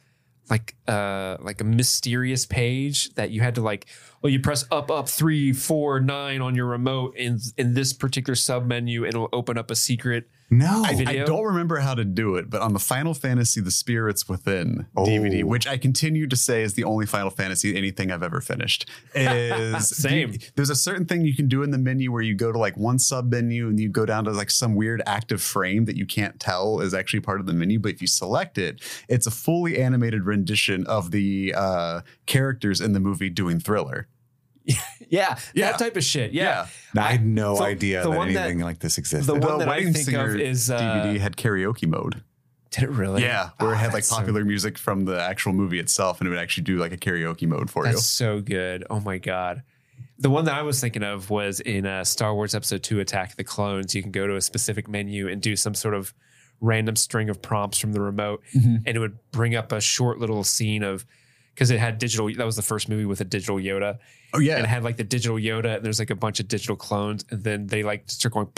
[0.51, 3.87] like uh like a mysterious page that you had to like
[4.23, 8.35] well you press up up three four nine on your remote in in this particular
[8.35, 10.29] sub menu and it'll open up a secret
[10.59, 10.85] no.
[10.85, 14.87] I don't remember how to do it, but on the Final Fantasy The Spirits Within
[14.97, 15.47] DVD, Oh.
[15.47, 19.89] which I continue to say is the only Final Fantasy anything I've ever finished, is
[19.97, 20.33] Same.
[20.33, 22.59] you- there's a certain thing you can do in the menu where you go to
[22.59, 25.97] like one sub menu and you go down to like some weird active frame that
[25.97, 27.79] you can't tell is actually part of the menu.
[27.79, 32.93] But if you select it, it's a fully animated rendition of the uh, characters in
[32.93, 34.09] the movie doing Thriller.
[34.65, 34.77] Yeah,
[35.55, 35.71] Yeah.
[35.73, 38.79] that type of shit yeah, I had no So, idea that one that- anything like
[38.81, 39.27] this existed.
[39.27, 42.23] the one The that I Wedding think Singer of is uh, DVD had karaoke mode.
[42.71, 45.21] did it really Yeah, where it Oh, had like that's so- popular music from the
[45.21, 47.93] actual movie itself, and it would actually do like a karaoke mode for you.
[47.93, 48.85] That's so good.
[48.91, 49.63] Oh my god.
[50.19, 53.31] The one that I was thinking of was in uh, Star Wars Episode Two: Attack
[53.33, 53.95] of the Clones.
[53.95, 56.15] You can go to a specific menu and do some sort of
[56.61, 58.83] random string of prompts from the remote, Mhm.
[58.87, 61.05] and it would bring up a short little scene of
[61.55, 62.33] because it had digital.
[62.35, 63.99] That was the first movie with a digital Yoda.
[64.33, 66.49] Oh yeah, and it had like the digital Yoda, and there's like a bunch of
[66.49, 68.49] digital clones, and then they like start going,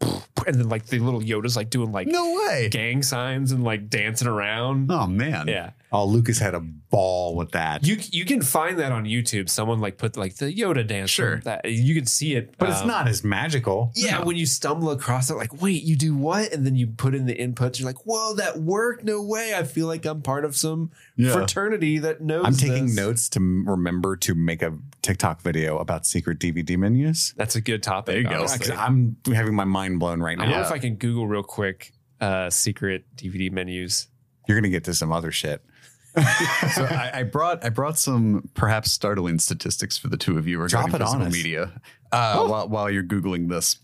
[0.46, 2.68] and then like the little Yoda's like doing like no way.
[2.70, 4.90] gang signs and like dancing around.
[4.90, 5.70] Oh man, Yeah.
[5.92, 7.84] oh, Lucas had a ball with that.
[7.86, 9.48] You you can find that on YouTube.
[9.48, 11.10] Someone like put like the Yoda dance.
[11.10, 11.40] Sure.
[11.44, 13.90] that you can see it, but it's um, not as magical.
[13.94, 16.52] Yeah, when you stumble across it, like, wait, you do what?
[16.52, 17.78] And then you put in the inputs.
[17.78, 19.04] You're like, whoa, that worked.
[19.04, 19.54] No way.
[19.56, 21.32] I feel like I'm part of some Yeah.
[21.32, 22.44] fraternity that knows.
[22.44, 22.96] I'm taking this.
[22.96, 27.32] notes to remember to make a TikTok video about secret DVD menus.
[27.36, 28.12] That's a good topic.
[28.14, 28.40] There you go.
[28.40, 28.74] honestly.
[28.74, 30.42] I'm having my mind blown right now.
[30.44, 30.66] I don't know now.
[30.66, 34.08] if I can Google real quick uh, secret DVD menus.
[34.48, 35.62] You're gonna get to some other shit.
[36.74, 40.58] So I, I brought I brought some perhaps startling statistics for the two of you
[40.58, 41.32] regarding Drop it on physical us.
[41.32, 41.80] media
[42.10, 43.78] uh, while, while you're googling this.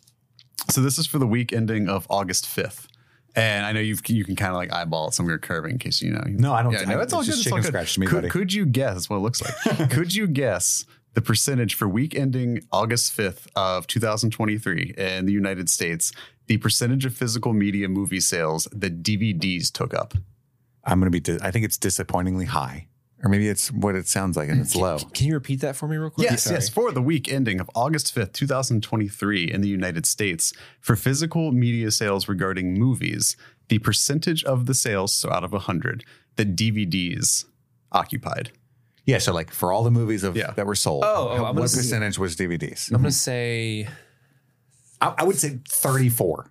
[0.70, 2.88] So this is for the week ending of August fifth.
[3.36, 5.46] And I know you you can kind of like eyeball it, so I'm going to
[5.46, 6.22] curve in case you know.
[6.26, 7.34] No, I don't- Yeah, no, I- it's all it's good.
[7.36, 7.68] just It's all chicken good.
[7.68, 8.28] scratch to me, could, buddy.
[8.30, 9.08] could you guess?
[9.10, 9.90] What it looks like.
[9.90, 10.84] could you guess
[11.14, 16.12] the percentage for week ending August 5th of 2023 in the United States?
[16.46, 20.14] The percentage of physical media movie sales that DVDs took up.
[20.84, 21.20] I'm gonna be.
[21.20, 22.88] Di- I think it's disappointingly high,
[23.22, 24.98] or maybe it's what it sounds like and it's low.
[25.14, 26.28] Can you repeat that for me real quick?
[26.28, 26.56] Yes, Sorry.
[26.56, 26.68] yes.
[26.68, 31.92] For the week ending of August 5th, 2023, in the United States, for physical media
[31.92, 33.36] sales regarding movies,
[33.68, 36.04] the percentage of the sales, so out of 100,
[36.36, 37.44] that DVDs
[37.92, 38.50] occupied.
[39.04, 40.52] Yeah, so like for all the movies of Yeah.
[40.52, 42.90] that were sold, Oh, oh, how- I'm gonna what see- percentage was DVDs?
[42.90, 43.88] I'm gonna say
[45.00, 46.50] I, I would say 34.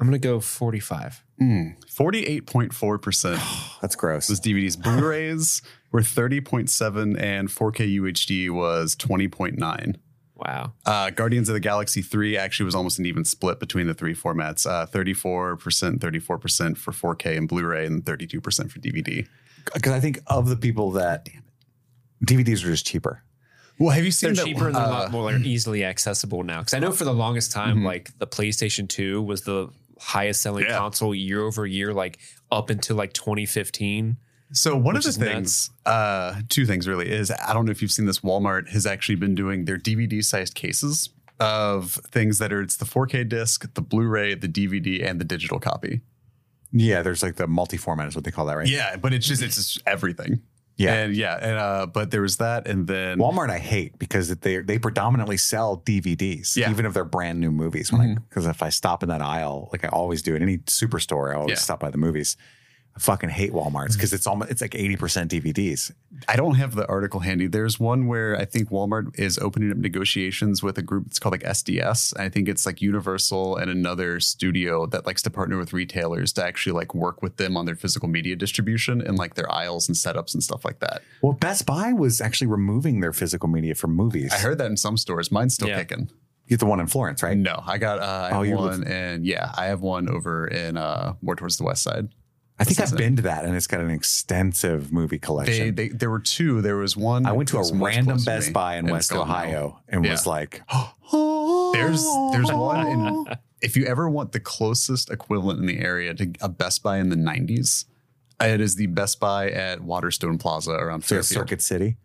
[0.00, 1.22] I'm gonna go 45.
[1.40, 4.28] 48.4% That's gross.
[4.28, 4.76] was DVDs.
[4.82, 5.62] Blu-rays
[5.92, 9.96] were 30.7 and 4K UHD was 20.9.
[10.36, 10.72] Wow.
[10.84, 14.14] Uh, Guardians of the Galaxy 3 actually was almost an even split between the three
[14.14, 14.66] formats.
[14.66, 19.26] Uh, 34%, 34% for 4K and Blu-ray and 32% for DVD.
[19.72, 21.28] Because I think of the people that
[22.24, 23.22] DVDs are just cheaper.
[23.78, 26.44] Well, have you seen They're that, cheaper and they're a uh, lot more easily accessible
[26.44, 26.60] now.
[26.60, 27.84] Because I know for the longest time, Mhm.
[27.84, 29.68] like the PlayStation 2 was the
[29.98, 30.78] highest selling Yeah.
[30.78, 32.18] console year over year, like
[32.52, 34.16] up until like 2015.
[34.52, 37.90] So one of the things, uh, two things really is I don't know if you've
[37.90, 38.20] seen this.
[38.20, 41.10] Walmart has actually been doing their DVD sized cases
[41.40, 45.58] of things that are it's the 4K disc, the Blu-ray, the DVD, and the digital
[45.58, 46.02] copy.
[46.70, 48.68] Yeah, there's like the multi format is what they call that, right?
[48.68, 50.42] Yeah, but it's just it's just everything.
[50.76, 50.94] Yeah.
[50.94, 54.58] and yeah, and uh, but there was that, and then Walmart I hate because they
[54.58, 56.70] they predominantly sell DVDs, Yeah.
[56.70, 57.92] even if they're brand new movies.
[57.92, 60.58] When I because if I stop in that aisle, like I always do in any
[60.58, 61.62] superstore, I always Yeah.
[61.62, 62.36] stop by the movies.
[62.96, 65.90] I fucking hate Walmart's because it's almost it's like eighty percent DVDs.
[66.28, 67.48] I don't have the article handy.
[67.48, 71.32] There's one where I think Walmart is opening up negotiations with a group that's called
[71.32, 72.18] like SDS.
[72.20, 76.44] I think it's like Universal and another studio that likes to partner with retailers to
[76.44, 79.96] actually like work with them on their physical media distribution and like their aisles and
[79.96, 81.02] setups and stuff like that.
[81.20, 84.32] Well, Best Buy was actually removing their physical media from movies.
[84.32, 85.32] I heard that in some stores.
[85.32, 85.78] Mine's still Yeah.
[85.78, 86.10] kicking.
[86.46, 87.36] you get the one in Florence, right?
[87.36, 90.46] No, I got uh, I Oh, have one live- and yeah, I have one over
[90.46, 92.08] in uh more towards the west side.
[92.58, 95.74] I think I've been to that, and it's got an extensive movie collection.
[95.74, 96.62] they there were two.
[96.62, 97.26] There was one.
[97.26, 99.34] I went to a random Best Buy in West it's gone now.
[99.34, 100.12] Ohio and Yeah.
[100.12, 100.62] was like,
[101.72, 102.02] There's
[102.32, 103.26] there's one in
[103.60, 107.08] if you ever want the closest equivalent in the area to a Best Buy in
[107.08, 107.86] the 90s,
[108.40, 111.24] it is the Best Buy at Waterstone Plaza around Fairfield.
[111.24, 111.96] Circuit City.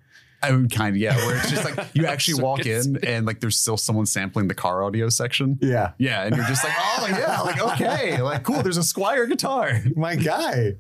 [0.42, 3.26] I would kind of yeah, where it's just like you actually walk Circuit in and
[3.26, 5.58] like there's still someone sampling the car audio section.
[5.62, 8.62] Yeah, Yeah, and you're just like, oh yeah, like okay, like cool.
[8.64, 9.82] There's a Squier guitar.
[9.96, 10.76] my guy.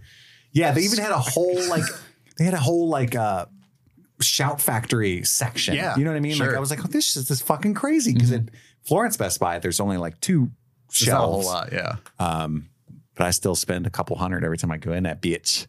[0.52, 1.84] Yeah, they even had a whole like
[2.38, 3.46] they had a whole like uh
[4.22, 5.76] Shout Factory section.
[5.76, 6.38] Yeah, you know what I mean?
[6.38, 6.54] Like.
[6.54, 8.44] I was like, oh, this is this fucking crazy because at
[8.84, 10.50] Florence Best Buy, there's only like two
[10.90, 11.48] It's not a whole shelves.
[11.48, 11.74] lot.
[11.74, 11.96] Yeah.
[12.20, 12.70] Um,
[13.16, 15.68] but I still spend a couple hundred every time I go in that bitch.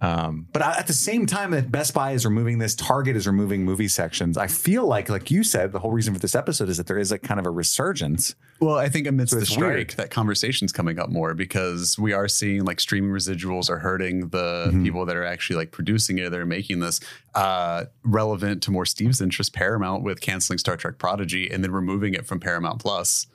[0.00, 3.64] Um, but at the same time that Best Buy is removing this, Target is removing
[3.64, 4.38] movie sections.
[4.38, 6.98] I feel like, like you said, the whole reason for this episode is that there
[6.98, 8.36] is like kind of a resurgence.
[8.60, 9.90] Well, I think amidst So the strike, weird.
[9.96, 14.70] that conversation's coming up more because we are seeing like streaming residuals are hurting the
[14.72, 14.84] Mhm.
[14.84, 17.00] people that are actually like producing it, that are making this
[17.34, 19.52] uh, relevant to more Steve's interest.
[19.52, 23.26] Paramount with canceling Star Trek Prodigy and then removing it from Paramount Plus.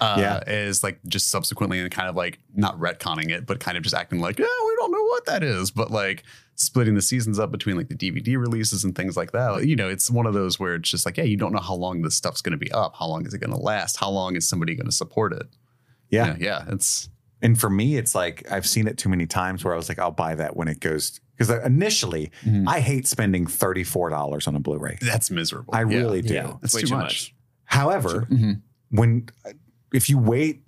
[0.00, 0.40] Uh, Yeah.
[0.46, 3.94] is like just subsequently and kind of like not retconning it, but kind of just
[3.94, 6.22] acting like, yeah, we don't know what that is, but like
[6.54, 9.66] splitting the seasons up between like the DVD releases and things like that.
[9.66, 11.74] You know, it's one of those where it's just like, yeah, you don't know how
[11.74, 12.94] long this stuff's going to be up.
[12.98, 13.96] How long is it going to last?
[13.96, 15.46] How long is somebody going to support it?
[16.10, 16.28] Yeah.
[16.28, 17.08] yeah, yeah, it's
[17.42, 19.98] And for me, it's like I've seen it too many times where I was like,
[20.00, 21.20] I'll buy that when it goes.
[21.36, 22.64] Because initially, Mhm.
[22.66, 24.98] I hate spending $34 on a Blu ray.
[25.00, 25.72] that's miserable.
[25.74, 25.98] I Yeah.
[25.98, 26.34] really do.
[26.34, 26.54] Yeah.
[26.60, 27.02] That's Way too too much.
[27.04, 27.34] much.
[27.66, 28.62] However, Mhm.
[28.90, 29.28] when
[29.92, 30.62] if you wait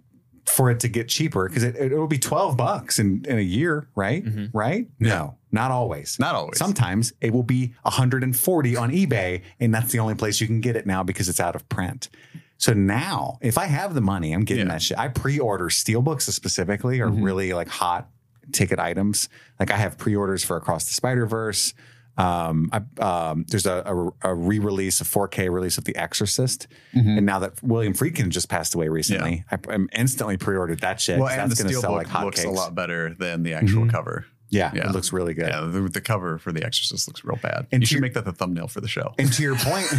[0.47, 3.43] for it to get cheaper, because it, it will be 12 bucks in, in a
[3.43, 4.25] year, right?
[4.25, 4.51] Mhm.
[4.53, 4.89] Right?
[4.99, 6.19] No, not always.
[6.19, 6.59] Not always.
[6.59, 10.75] Sometimes it will be 140 on eBay, and that's the only place you can get
[10.77, 12.09] it now because it's out of print.
[12.57, 14.73] So now, if I have the money, I'm getting Yeah.
[14.73, 14.99] that shit.
[14.99, 17.23] I pre-order steelbooks specifically, or Mhm.
[17.25, 18.09] really like hot
[18.53, 19.29] ticket items.
[19.61, 21.73] Like I have pre-orders for Across the Spider Verse.
[22.21, 23.83] Um, I, um, there's a,
[24.23, 27.17] a, a re-release, a 4K release of The Exorcist, Mhm.
[27.19, 31.19] and now that William Friedkin just passed away recently, I, I'm instantly pre-ordered that shit.
[31.19, 32.25] Well, and the that's going to steelbook like hotcakes.
[32.25, 33.91] looks a lot better than the actual Mhm.
[33.91, 34.27] cover.
[34.53, 34.89] Yeah, Yeah.
[34.89, 35.49] it looks really good.
[35.49, 37.69] Yeah, the, the cover for The Exorcist looks real bad.
[37.73, 39.15] And you should your- make that the thumbnail for the show.
[39.19, 39.87] And to your point,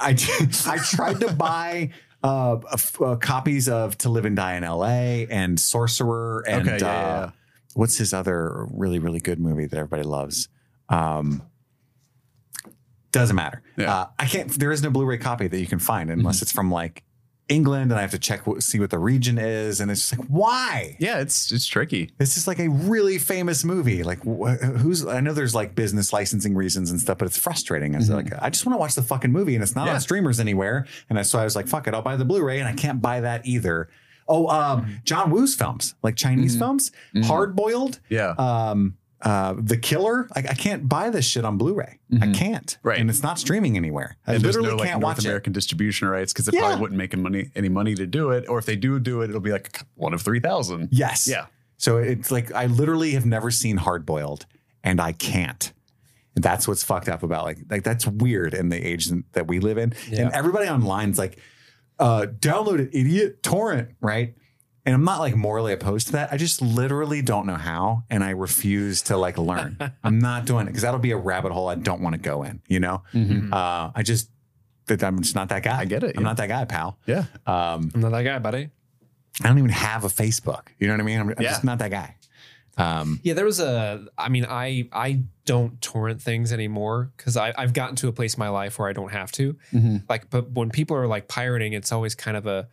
[0.00, 0.10] I
[0.66, 1.90] I tried to buy
[2.22, 2.56] uh,
[3.00, 5.26] uh, copies of To Live and Die in L.A.
[5.30, 7.30] and Sorcerer and Okay, yeah, uh, yeah, yeah.
[7.78, 10.48] What's his other really really good movie that everybody loves.
[10.88, 11.42] Um,
[13.10, 13.62] doesn't matter.
[13.76, 13.94] Yeah.
[13.94, 14.50] Uh, I can't.
[14.58, 17.04] There is no Blu-ray copy that you can find unless it's from like
[17.48, 20.18] England, and I have to check what, see what the region is, and it's just
[20.20, 20.96] like why.
[21.00, 22.10] yeah, it's it's tricky.
[22.18, 24.02] This is like a really famous movie.
[24.02, 25.06] Like, wh- who's?
[25.06, 27.94] I know there's like business licensing reasons and stuff, but it's frustrating.
[27.94, 29.94] I was like, I just want to watch the fucking movie, and it's not Yeah.
[29.94, 30.86] on streamers anywhere.
[31.08, 33.00] And I, so I was like, fuck it, I'll buy the Blu-ray, and I can't
[33.00, 33.88] buy that either.
[34.28, 36.58] Oh, um, John Woo's films, like Chinese Mhm.
[36.58, 37.24] films, Mhm.
[37.24, 38.34] Hard Boiled, Yeah.
[38.38, 40.28] um, uh, The Killer.
[40.36, 41.98] Like, I can't buy this shit on Blu-ray.
[42.12, 42.34] I Mhm.
[42.34, 42.78] can't.
[42.82, 43.00] Right.
[43.00, 44.16] and it's not streaming anywhere.
[44.26, 46.60] I and literally no like can't North watch American distribution rights because it Yeah.
[46.60, 48.48] probably wouldn't make any money any money to do it.
[48.48, 50.88] Or if they do do it, it'll be like one of three thousand.
[50.92, 51.26] Yes.
[51.26, 51.46] Yeah.
[51.78, 54.46] So it's like I literally have never seen Hard Boiled,
[54.84, 55.72] and I can't.
[56.34, 59.58] And that's what's fucked up about like like that's weird in the age that we
[59.58, 59.92] live in.
[60.10, 60.22] Yeah.
[60.26, 61.38] And everybody online's like,
[61.98, 64.34] uh, download it, idiot, torrent, right?
[64.86, 66.32] And I'm not like morally opposed to that.
[66.32, 69.76] I just literally don't know how, and I refuse to like learn.
[70.04, 72.42] I'm not doing it because that'll be a rabbit hole I don't want to go
[72.42, 72.62] in.
[72.68, 73.52] You know, Mhm.
[73.52, 74.30] uh, I just
[74.86, 75.78] that I'm just not that guy.
[75.78, 76.28] I get it, I'm yeah.
[76.28, 76.98] not that guy, pal.
[77.04, 77.24] Yeah.
[77.46, 78.70] Um, I'm not that guy, buddy.
[79.44, 80.68] I don't even have a Facebook.
[80.78, 81.20] You know what I mean?
[81.20, 81.50] I'm, I'm Yeah.
[81.50, 82.16] just not that guy.
[82.78, 84.06] Um, Yeah, there was a.
[84.16, 88.34] I mean, I I don't torrent things anymore because I I've gotten to a place
[88.34, 89.56] in my life where I don't have to.
[89.72, 90.04] Mhm.
[90.08, 92.68] Like, but when people are like pirating, it's always kind of a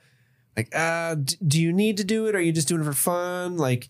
[0.55, 2.35] like, uh, d- do you need to do it?
[2.35, 3.57] Or are you just doing it for fun?
[3.57, 3.89] Like,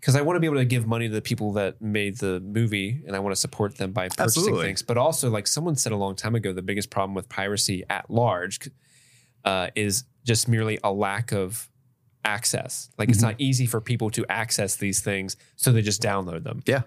[0.00, 2.40] because I want to be able to give money to the people that made the
[2.40, 4.64] movie, and I want to support them by purchasing Absolutely.
[4.66, 4.82] things.
[4.82, 8.08] But also, like someone said a long time ago, the biggest problem with piracy at
[8.10, 8.70] large
[9.44, 11.68] uh, is just merely a lack of
[12.28, 12.88] access.
[12.98, 13.28] Like, it's Mhm.
[13.28, 16.82] not easy for people to access these things, so they just download them Yeah.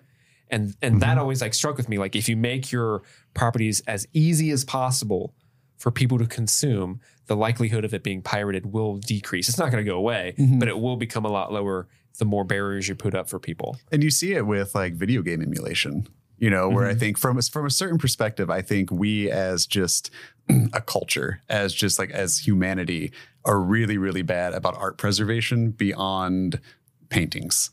[0.50, 1.22] and and that Mhm.
[1.22, 3.02] always like struck with me like if you make your
[3.34, 5.34] properties as easy as possible
[5.78, 9.84] for people to consume the likelihood of it being pirated will decrease it's not going
[9.86, 10.60] to go away Mhm.
[10.60, 11.88] but it will become a lot lower
[12.20, 15.22] the more barriers you put up for people And you see it with like video
[15.22, 15.94] game emulation,
[16.42, 17.00] you know, where I mm-hmm.
[17.00, 20.10] think from a, from a certain perspective, I think we as just
[20.74, 23.14] a culture, as just like as humanity,
[23.46, 26.60] are really, really bad about art preservation beyond
[27.10, 27.70] paintings.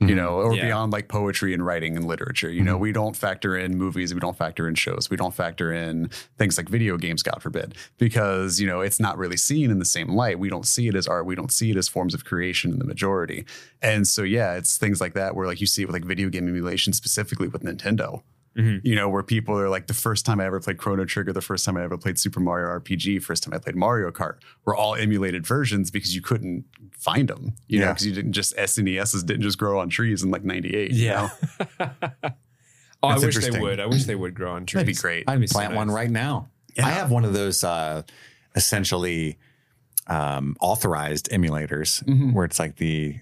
[0.00, 0.16] You Mhm.
[0.16, 0.64] know, or Yeah.
[0.66, 2.50] beyond like poetry and writing and literature.
[2.50, 5.70] You know, we don't factor in movies, we don't factor in shows, we don't factor
[5.72, 9.78] in things like video games, God forbid, because, you know, it's not really seen in
[9.78, 10.38] the same light.
[10.38, 12.78] We don't see it as art, we don't see it as forms of creation in
[12.78, 13.44] the majority.
[13.82, 16.30] And so, yeah, it's things like that where like you see it with like video
[16.30, 18.22] game emulation, specifically with Nintendo.
[18.58, 18.80] Mhm.
[18.82, 21.40] You know, where people are like, the first time I ever played Chrono Trigger, the
[21.40, 24.74] first time I ever played Super Mario RPG, first time I played Mario Kart, were
[24.74, 27.52] all emulated versions because you couldn't find them.
[27.68, 30.90] You know, because you didn't just SNESs didn't just grow on trees in like '98.
[30.90, 31.30] you know?
[33.02, 35.24] oh i wish they would i wish they would grow on trees that'd be great.
[35.26, 36.48] I That'd be so plant one right now.
[36.76, 36.86] Yeah.
[36.86, 38.02] I have one of those uh,
[38.54, 39.38] essentially
[40.06, 42.32] um, authorized emulators Mhm.
[42.32, 43.20] where it's like the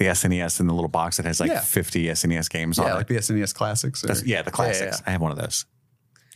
[0.00, 1.60] the SNES in the little box that has like Yeah.
[1.60, 2.88] 50 SNES games on it.
[2.88, 4.02] Yeah, on like the SNES classics.
[4.02, 4.98] or- That's- yeah, the classics.
[5.00, 5.66] Yeah, I have one of those.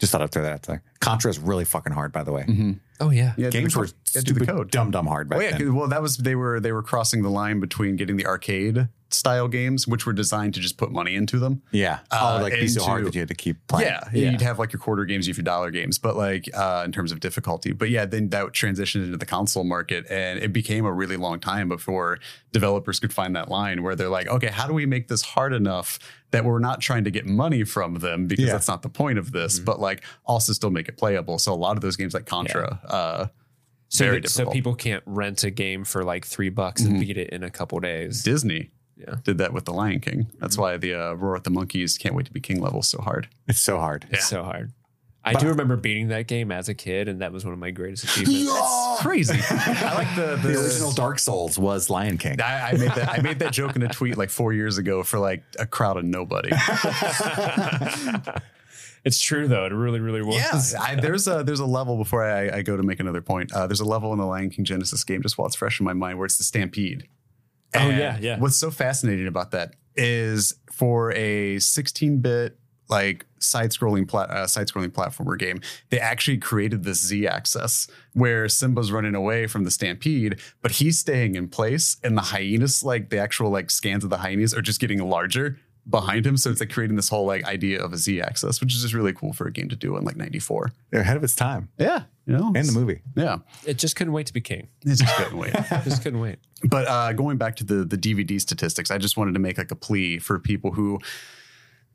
[0.00, 0.82] Just thought I'd throw that out there.
[1.00, 2.42] Contra is really fucking hard, by the way.
[2.42, 2.72] Mm-hmm.
[3.00, 3.32] Oh yeah.
[3.38, 3.48] yeah.
[3.48, 3.86] do Games the were.
[3.86, 4.70] Yeah, do stupid, the code.
[4.70, 5.60] dumb, dumb hard back Oh yeah, then.
[5.60, 8.88] 'cause- well that was they were they were crossing the line between getting the arcade
[9.14, 11.62] style games, which were designed to just put money into them.
[11.70, 12.00] Yeah.
[12.10, 13.86] Uh, oh, like be so hard that you had to keep playing.
[13.88, 14.30] Yeah, Yeah.
[14.30, 16.92] you'd have like your quarter games, you have your dollar games, but like uh, in
[16.92, 17.72] terms of difficulty.
[17.72, 21.40] But yeah, then that transitioned into the console market, and it became a really long
[21.40, 22.18] time before
[22.52, 25.52] developers could find that line where they're like, okay, how do we make this hard
[25.52, 25.98] enough
[26.30, 28.52] that we're not trying to get money from them because Yeah.
[28.52, 31.38] that's not the point of this, but like also still make it playable.
[31.38, 33.26] So a lot of those games like Contra, uh,
[33.88, 37.30] So, that- so people can't rent a game for like three bucks and beat it
[37.30, 38.24] in a couple days.
[38.24, 38.70] Disney.
[38.96, 39.16] Yeah.
[39.24, 40.28] Did that with the Lion King.
[40.38, 43.00] That's why the uh, Roar at the Monkeys can't wait to be king level so
[43.00, 43.28] hard.
[43.48, 44.06] It's so hard.
[44.10, 44.72] It's so hard.
[45.26, 47.70] I do remember beating that game as a kid, and that was one of my
[47.70, 48.52] greatest achievements.
[49.00, 49.38] Crazy.
[49.50, 52.40] I like the, the, The original Dark Souls was Lion King.
[52.40, 53.08] I, I made that.
[53.08, 55.96] I made that joke in a tweet like four years ago for like a crowd
[55.96, 56.50] of nobody.
[59.04, 60.74] it's true though; it really, really was.
[60.74, 63.50] I, there's a there's a level before I, I go to make another point.
[63.52, 65.84] Uh, there's a level in the Lion King Genesis game just while it's fresh in
[65.84, 67.08] my mind where it's the Stampede.
[67.74, 68.38] Oh, yeah, yeah.
[68.38, 72.58] What's so fascinating about that is for a 16-bit
[72.88, 75.60] like side-scrolling plat- uh, side-scrolling platformer game,
[75.90, 81.34] they actually created this Z-axis where Simba's running away from the stampede, but he's staying
[81.34, 84.80] in place, and the hyenas, like the actual like scans of the hyenas, are just
[84.80, 85.58] getting larger
[85.88, 86.36] behind him.
[86.36, 89.12] So it's like creating this whole like idea of a Z-axis, which is just really
[89.12, 90.72] cool for a game to do in like '94.
[90.90, 91.68] They're ahead of its time.
[91.78, 93.02] Yeah, you know, And the movie.
[93.16, 94.68] Yeah, It just couldn't wait to be king.
[94.84, 95.52] It just couldn't wait.
[95.84, 96.38] Just couldn't wait.
[96.62, 99.70] But uh, going back to the the DVD statistics, I just wanted to make like
[99.70, 100.98] a plea for people who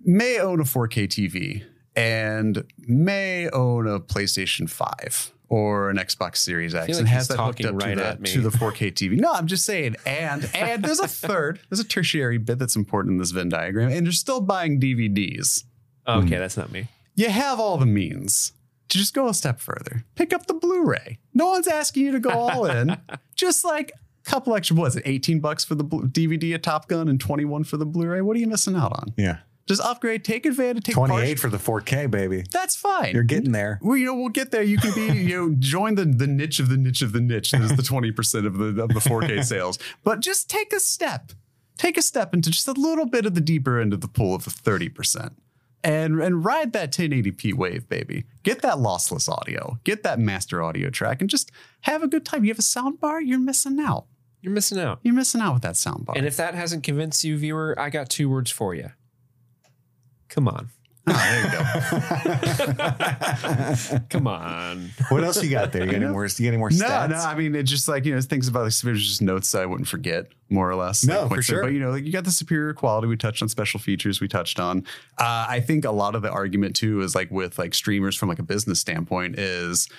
[0.01, 1.63] may own a 4K TV
[1.95, 7.37] and may own a PlayStation 5 or an Xbox Series X feel and has that
[7.37, 8.29] hooked talking up to, right the, me.
[8.31, 9.19] to the 4K TV.
[9.19, 9.95] No, I'm just saying.
[10.05, 13.91] And and there's a third, there's a tertiary bit that's important in this Venn diagram,
[13.91, 15.65] and you're still buying DVDs.
[16.07, 16.39] Okay, mm.
[16.39, 16.87] that's not me.
[17.15, 18.53] You have all the means
[18.89, 20.05] to just go a step further.
[20.15, 21.19] Pick up the Blu-ray.
[21.33, 22.97] No one's asking you to go all in.
[23.35, 23.91] just like
[24.25, 27.19] a couple extra, what is it, 18 bucks for the DVD of Top Gun and
[27.19, 28.21] 21 for the Blu-ray?
[28.21, 29.13] What are you missing out on?
[29.17, 29.39] Yeah.
[29.69, 32.43] Just upgrade, take advantage, take 28 part- for the 4K, baby.
[32.51, 33.13] That's fine.
[33.13, 33.79] You're getting there.
[33.83, 34.63] well, you know, we'll get there.
[34.63, 37.51] You can be, you know, join the the niche of the niche of the niche
[37.51, 39.77] that is the 20% of the of the 4K sales.
[40.03, 41.33] But just take a step.
[41.77, 44.33] Take a step into just a little bit of the deeper end of the pool
[44.33, 45.33] of the 30%.
[45.83, 48.25] And and ride that 1080p wave, baby.
[48.41, 49.77] Get that lossless audio.
[49.83, 51.51] Get that master audio track and just
[51.81, 52.43] have a good time.
[52.43, 54.05] You have a sound bar, you're missing out.
[54.41, 54.99] You're missing out.
[55.03, 56.15] You're missing out with that sound bar.
[56.17, 58.91] And if that hasn't convinced you, viewer, I got two words for you.
[60.29, 60.69] Come on.
[61.07, 62.67] Oh, there you
[63.97, 63.97] go.
[64.09, 64.89] Come on.
[65.09, 65.81] What else you got there?
[65.85, 66.25] You got any more?
[66.25, 67.09] You got any more No, stats?
[67.09, 67.17] no.
[67.17, 69.65] I mean, it's just like you know, things about like there's just notes that I
[69.65, 71.03] wouldn't forget, more or less.
[71.03, 71.63] No, Like, for points sure.
[71.63, 73.07] But you know, like you got the superior quality.
[73.07, 74.21] We touched on special features.
[74.21, 74.85] We touched on.
[75.17, 78.29] Uh, I think a lot of the argument too is like with like streamers from
[78.29, 79.89] like a business standpoint is.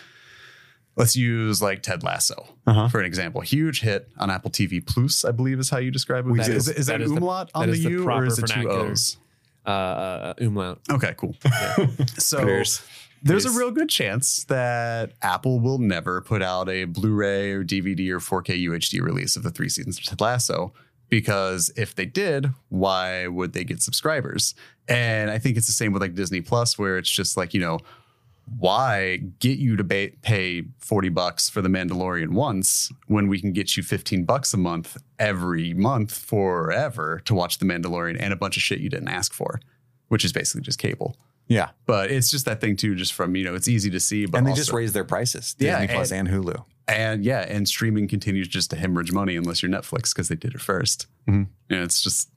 [0.97, 2.89] Let's use like Ted Lasso Uh-huh.
[2.89, 3.41] for an example.
[3.41, 6.31] Huge hit on Apple TV Plus, I believe is how you describe it.
[6.31, 8.27] We Is, is, is that, That is the- umlaut on that the the U or
[8.27, 8.91] is it two vernacular.
[8.91, 9.17] O's?
[9.67, 10.81] Uh, umlaut.
[10.91, 11.37] Okay, cool.
[12.19, 12.83] so Clears.
[13.23, 18.09] there's a real good chance that Apple will never put out a Blu-ray or DVD
[18.11, 20.73] or 4K UHD release of the three seasons of Ted Lasso.
[21.09, 24.55] Because if they did, why would they get subscribers?
[24.87, 27.61] And I think it's the same with like Disney Plus, where it's just like, you
[27.61, 27.81] know,
[28.59, 33.53] why get you to ba- pay 40 bucks for the Mandalorian once when we can
[33.53, 38.37] get you 15 bucks a month every month forever to watch the Mandalorian and a
[38.37, 39.61] bunch of shit you didn't ask for,
[40.09, 41.17] which is basically just cable.
[41.47, 41.71] Yeah.
[41.87, 44.39] But it's just that thing too, just from, you know, it's easy to see, but
[44.39, 45.57] and they also- just raised their prices.
[45.59, 46.65] Yeah, Disney Plus and, Hulu.
[46.89, 50.55] and yeah, and streaming continues just to hemorrhage money unless you're Netflix because they did
[50.55, 51.47] it 1st Mhm.
[51.71, 52.31] And it's just,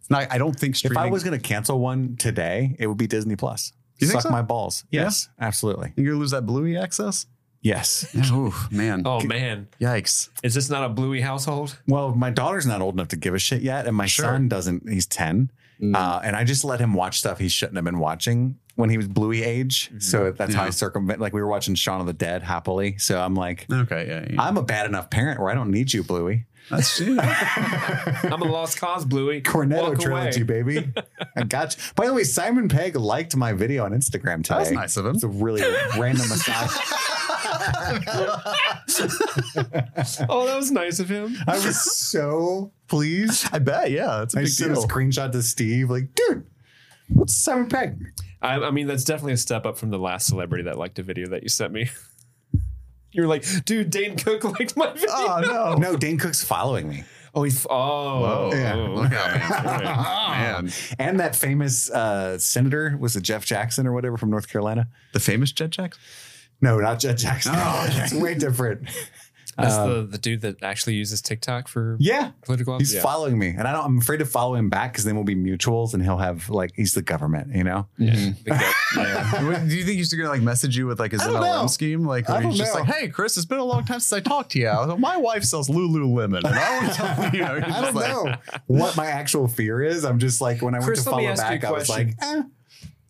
[0.00, 1.04] it's not, I don't think streaming If.
[1.04, 3.72] I was going to cancel one today, it would be Disney Plus.
[4.02, 4.30] You think Suck so?
[4.30, 4.84] my balls.
[4.90, 5.02] Yeah?
[5.04, 5.92] Yes, absolutely.
[5.96, 7.26] you're going to lose that Bluey access?
[7.62, 8.10] Yes.
[8.12, 9.02] Yeah, oof, man.
[9.06, 9.68] Oh, man.
[9.80, 10.28] Yikes.
[10.42, 11.78] Is this not a Bluey household?
[11.86, 14.24] Well, my daughter's not old enough to give a shit yet, and my Sure.
[14.24, 14.88] son doesn't.
[14.88, 15.50] He's 10.
[15.80, 15.96] Mm.
[15.96, 18.96] Uh, and I just let him watch stuff he shouldn't have been watching when he
[18.96, 19.88] was Bluey age.
[19.88, 19.98] Mm-hmm.
[20.00, 21.20] So that's how I circumvent.
[21.20, 22.98] Like we were watching Shaun of the Dead happily.
[22.98, 24.26] So I'm like, Okay, yeah.
[24.34, 24.42] yeah.
[24.42, 26.46] I'm a bad enough parent where I don't need you, Bluey.
[26.70, 27.18] That's I'm
[28.40, 29.42] a lost cause, Bluey.
[29.42, 30.62] Cornetto Walk trilogy, away.
[30.62, 30.92] baby.
[31.36, 31.82] I got you.
[31.96, 34.58] By the way, Simon Pegg liked my video on Instagram today.
[34.58, 35.16] That's nice of him.
[35.16, 35.62] It's a really
[35.98, 36.70] random aside.
[40.28, 41.36] Oh, that was nice of him.
[41.46, 43.46] I was so pleased.
[43.52, 44.22] I bet, yeah.
[44.22, 46.44] It's a I big sent a screenshot to Steve, like, dude,
[47.08, 47.96] what's Simon Pegg?
[48.42, 51.02] I, I mean, that's definitely a step up from the last celebrity that liked a
[51.02, 51.90] video that you sent me.
[53.14, 55.08] You were like, dude, Dane Cook liked my video.
[55.10, 55.74] Oh, no.
[55.78, 57.04] No, Dane Cook's following me.
[57.34, 58.50] Oh, he's oh, Whoa.
[58.54, 58.74] Yeah.
[58.74, 60.64] Look out, man.
[60.64, 60.72] man.
[60.98, 64.88] And that famous uh, senator was it Jeff Jackson or whatever from North Carolina?
[65.12, 66.02] The famous Jet Jackson?
[66.62, 67.52] No, not Jeff Jackson.
[67.54, 68.04] Oh, okay.
[68.04, 68.88] it's way different.
[69.58, 72.78] That's Um, the the dude that actually uses TikTok for Yeah, political.
[72.78, 73.02] he's yeah.
[73.02, 73.84] following me, and I don't.
[73.84, 76.72] I'm afraid to follow him back because then we'll be mutuals, and he'll have like
[76.74, 77.86] he's the government, you know.
[77.98, 78.14] Yeah.
[78.14, 78.30] Mm-hmm.
[78.44, 79.44] Big guy.
[79.44, 81.40] What- Do you think he's gonna like message you with like his I don't know.
[81.42, 82.04] MLM scheme?
[82.06, 82.80] Like I where he's just know.
[82.80, 84.68] like, hey Chris, it's been a long time since I talked to you.
[84.70, 86.38] Like, My wife sells Lululemon.
[86.38, 88.34] And I want to tell you, you know, I don't like, know
[88.68, 90.04] what my actual fear is.
[90.04, 91.88] I'm just like when I Chris, went to follow ask you a back, I was
[91.90, 92.42] like, eh.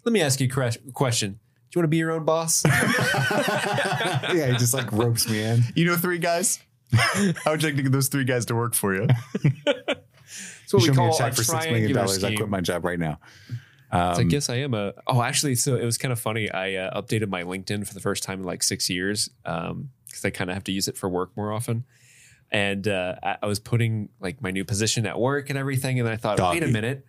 [0.04, 1.38] Let me ask you a question.
[1.72, 2.62] Do you want to be your own boss?
[2.66, 5.62] yeah, he just like ropes me in.
[5.74, 6.60] You know three guys?
[6.92, 9.06] How would you like to get those three guys to work for you?
[9.06, 9.16] That's
[9.64, 9.96] what
[10.70, 12.24] Show we me a call a check for six million triangular dollars.
[12.24, 13.18] I quit my job right now.
[13.90, 14.92] So I Um, guess I am a.
[15.06, 16.50] Oh, actually, so it was kind of funny.
[16.50, 20.30] I uh, updated my LinkedIn for the first time in like six years because I
[20.30, 21.84] kind of have to use it for work more often.
[22.50, 26.06] And uh, I, I was putting like my new position at work and everything, and
[26.06, 27.06] then I thought, wait a minute,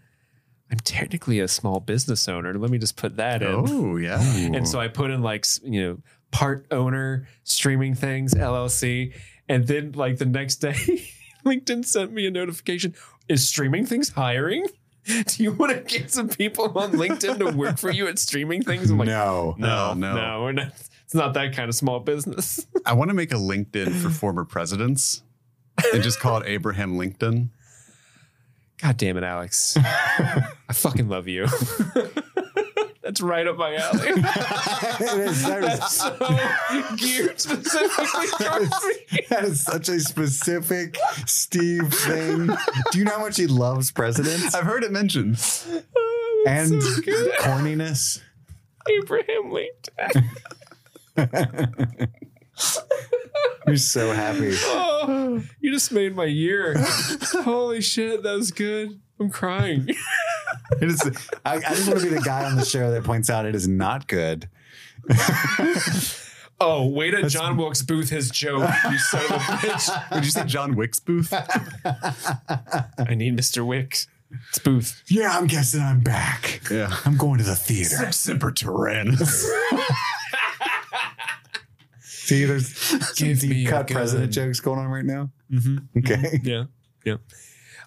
[0.74, 2.52] I'm technically a small business owner.
[2.56, 3.48] Let me just put that in.
[3.70, 4.20] Oh yeah.
[4.20, 5.98] And so I put in like you know
[6.32, 9.14] part owner streaming things LLC,
[9.48, 10.74] and then like the next day,
[11.46, 12.96] LinkedIn sent me a notification:
[13.30, 14.66] Is streaming things hiring?
[15.06, 18.64] Do you want to get some people on LinkedIn to work for you at streaming
[18.64, 18.90] things?
[18.90, 19.54] I'm like, no.
[19.60, 20.42] no, No, no, no.
[20.42, 20.70] we're not.
[21.04, 22.66] It's not that kind of small business.
[22.84, 25.22] I want to make a LinkedIn for former presidents
[25.94, 27.50] and just call it Abraham LinkedIn.
[28.84, 29.78] God damn it, Alex!
[29.78, 31.48] I fucking love you.
[33.02, 34.00] That's right up my alley.
[35.00, 39.20] It is- that is- That's so geared specifically towards me.
[39.30, 42.48] that is such a specific Steve thing.
[42.92, 45.38] Do you know how much he loves presidents I've heard it mentioned.
[45.96, 47.02] Oh, and so
[47.40, 48.22] corniness?
[49.02, 50.30] Abraham Lincoln.
[53.66, 54.52] You're so happy.
[54.56, 54.83] Oh,
[55.60, 56.76] you just made my year.
[57.44, 59.00] Holy shit, that was good.
[59.20, 59.90] I'm crying.
[60.80, 61.02] It is,
[61.46, 63.56] I, I just want to be the guy on the show that points out it
[63.56, 64.50] is not good.
[66.60, 70.12] Oh, way to John Wilkes Booth his joke, you son of a bitch.
[70.12, 71.34] Would you say John Wick's booth?
[71.34, 73.66] I need Mr.
[73.66, 74.08] Wicks.
[74.50, 75.04] It's Booth.
[75.08, 76.62] Yeah, I'm guessing I'm back.
[76.72, 76.96] Yeah.
[77.06, 78.12] I'm going to the theater.
[78.12, 79.46] Semper Tyrannis.
[82.26, 85.30] See, there's Give deep me cut president jokes going on right now.
[85.52, 86.00] Mm-hmm.
[86.00, 86.40] Okay.
[86.44, 86.64] Yeah.
[87.06, 87.18] Yeah.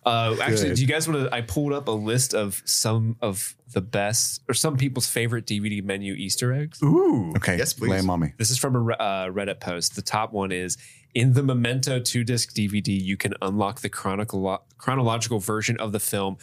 [0.05, 1.35] Uh, actually, do you guys want to?
[1.35, 5.83] I pulled up a list of some of the best or some people's favorite DVD
[5.83, 6.81] menu Easter eggs.
[6.83, 7.33] Ooh.
[7.37, 7.57] Okay.
[7.59, 7.91] Yes, please.
[7.91, 8.33] Lay 'em on me.
[8.39, 9.97] This is from a uh, Reddit post.
[9.97, 10.77] The top one is
[11.15, 12.89] in the Memento two disc DVD.
[12.89, 16.37] You can unlock the chronicle- chronological version of the film.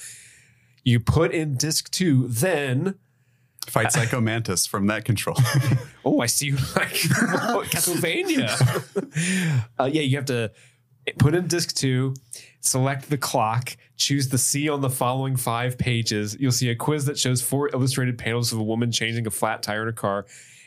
[0.83, 2.95] You put in disc two, then
[3.69, 5.37] Fight Psycho Mantis from that control.
[6.05, 6.89] oh, I see you like
[7.69, 8.49] Castlevania.
[9.79, 10.51] uh, yeah, you have to
[11.17, 12.13] put in disc two,
[12.61, 16.37] select the clock, choose the C on the following five pages.
[16.39, 19.63] You'll see a quiz that shows four illustrated panels of a woman changing a flat
[19.63, 20.25] tire in a car.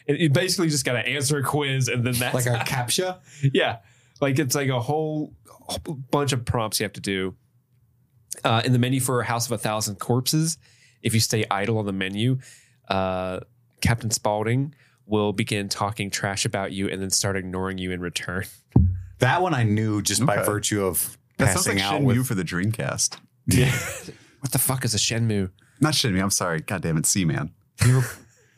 [0.09, 3.19] And you basically just got to answer a quiz, and then that's Like a captcha.
[3.53, 3.79] yeah,
[4.21, 7.35] like it's like a whole, whole bunch of prompts you have to do.
[8.45, 10.59] Uh, in the menu for a House of a Thousand Corpses,
[11.03, 12.39] if you stay idle on the menu,
[12.89, 13.41] uh,
[13.81, 14.75] Captain Spaulding
[15.07, 18.45] will begin talking trash about you and then start ignoring you in return.
[19.21, 20.45] That one I knew just by Okay.
[20.45, 22.27] virtue of That sounds passing like out Shenmue with.
[22.27, 23.17] for the Dreamcast.
[23.47, 23.71] Yeah.
[24.41, 25.51] what the fuck is a Shenmue?
[25.81, 26.23] Not Shenmue.
[26.23, 26.61] I'm sorry.
[26.61, 27.51] God damn it, C-Man.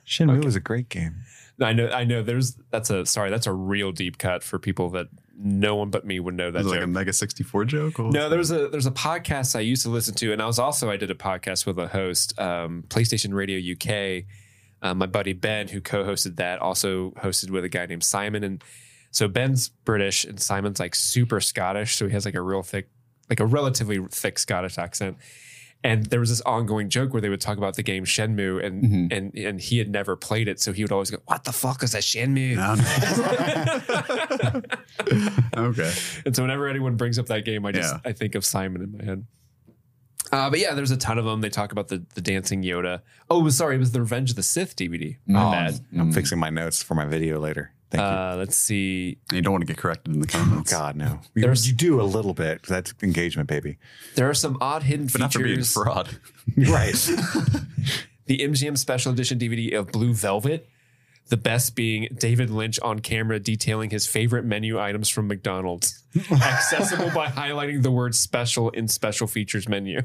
[0.06, 1.14] Shenmue was a great game.
[1.60, 2.22] I know, I know.
[2.24, 3.30] There's that's a sorry.
[3.30, 5.06] That's a real deep cut for people that
[5.40, 8.00] no one but me would know that Was like a Mega 64 joke?
[8.00, 10.58] Or No, there's a there's a podcast I used to listen to, and I was
[10.58, 14.24] also I did a podcast with a host, um, PlayStation Radio UK.
[14.80, 18.62] Uh, my buddy Ben, who co-hosted that, also hosted with a guy named Simon, and
[19.10, 22.88] so Ben's British and Simon's like super Scottish, so he has like a real thick,
[23.30, 25.16] like a relatively thick Scottish accent.
[25.84, 28.82] And there was this ongoing joke where they would talk about the game Shenmue, and
[28.82, 29.16] Mhm.
[29.16, 31.84] and and he had never played it, so he would always go, "What the fuck
[31.84, 32.74] is a Shenmue?" No,
[35.54, 35.68] no.
[35.70, 35.92] okay.
[36.26, 38.00] And so whenever anyone brings up that game, I just Yeah.
[38.04, 39.24] I think of Simon in my head.
[40.30, 41.40] Uh, but yeah, there's a ton of them.
[41.40, 43.02] They talk about the the dancing Yoda.
[43.30, 45.16] Oh, sorry, it was the Revenge of the Sith DVD.
[45.26, 45.80] My Oh, bad.
[45.96, 46.14] I'm Mm.
[46.14, 47.72] fixing my notes for my video later.
[47.90, 48.06] Thank you.
[48.06, 49.18] Uh, let's see.
[49.32, 50.70] You don't want to get corrected in the Oh comments.
[50.70, 51.20] God, no.
[51.34, 52.62] You, There's- you do a little bit.
[52.64, 53.78] That's engagement, baby.
[54.14, 55.72] There are some odd hidden But not for being features.
[55.72, 56.08] fraud.
[56.56, 56.92] Right.
[58.26, 60.68] the MGM Special Edition DVD of Blue Velvet.
[61.28, 67.10] The best being David Lynch on camera detailing his favorite menu items from McDonald's, accessible
[67.14, 70.00] by highlighting the word special in special features menu.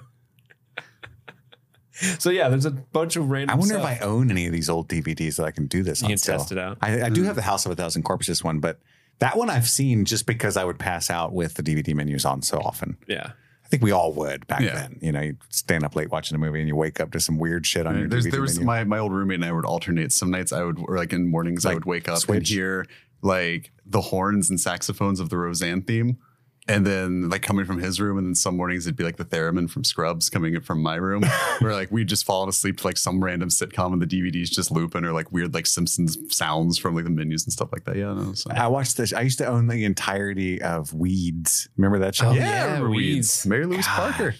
[2.20, 3.56] so yeah, there's a bunch of random.
[3.56, 3.92] I wonder stuff.
[3.92, 6.12] if I own any of these old DVDs that I can do this You on
[6.12, 6.38] can still.
[6.38, 6.78] test it out.
[6.82, 7.28] I, I do hmm.
[7.28, 8.80] have the House of a Thousand Corpses one, but
[9.20, 12.42] that one I've seen just because I would pass out with the DVD menus on
[12.42, 12.98] so often.
[13.08, 13.32] Yeah.
[13.64, 14.76] I think we all would back Yeah.
[14.76, 15.00] then.
[15.02, 17.38] You know, you stand up late watching a movie and you wake up to some
[17.38, 18.68] weird shit on your There's, DVD there was menu.
[18.68, 20.12] my, my old roommate and I would alternate.
[20.12, 22.86] Some nights I would, or like in mornings, I would wake up and hear
[23.22, 26.18] like the horns and saxophones of the Roseanne theme.
[26.66, 29.26] And then like coming from his room, and then some mornings it'd be like the
[29.26, 31.24] theremin from Scrubs coming in from my room,
[31.60, 34.72] where like we'd just fallen asleep to like some random sitcom and the DVDs just
[34.72, 37.98] looping, or like weird like Simpsons sounds from like the menus and stuff like that.
[37.98, 38.50] Yeah, no, so.
[38.52, 39.12] I watched this.
[39.12, 41.68] I used to own the entirety of Weeds.
[41.76, 42.30] Remember that show?
[42.30, 43.02] Oh, yeah, yeah, remember Weeds.
[43.02, 43.46] Weeds.
[43.46, 44.14] Mary Louise God.
[44.14, 44.36] Parker.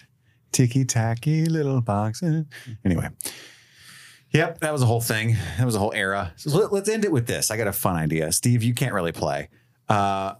[0.54, 2.46] Ticky tacky little boxes.
[2.86, 3.10] Anyway.
[4.34, 5.36] Yep, that was a whole thing.
[5.58, 6.34] That was a whole era.
[6.38, 7.52] So let, us end it with this.
[7.52, 8.32] I got a fun idea.
[8.32, 9.50] Steve, you can't really play.
[9.88, 10.34] Uh,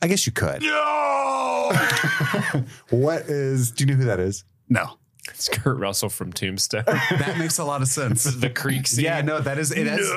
[0.00, 0.62] I guess you could.
[0.62, 1.72] No,
[2.90, 4.44] What is, do you know who that is?
[4.68, 4.98] no,
[5.30, 6.84] It's Kurt Russell from Tombstone.
[6.86, 8.24] that makes a lot of sense.
[8.24, 9.04] the creek scene.
[9.04, 9.86] Yeah, no, that is it.
[9.86, 10.08] Is,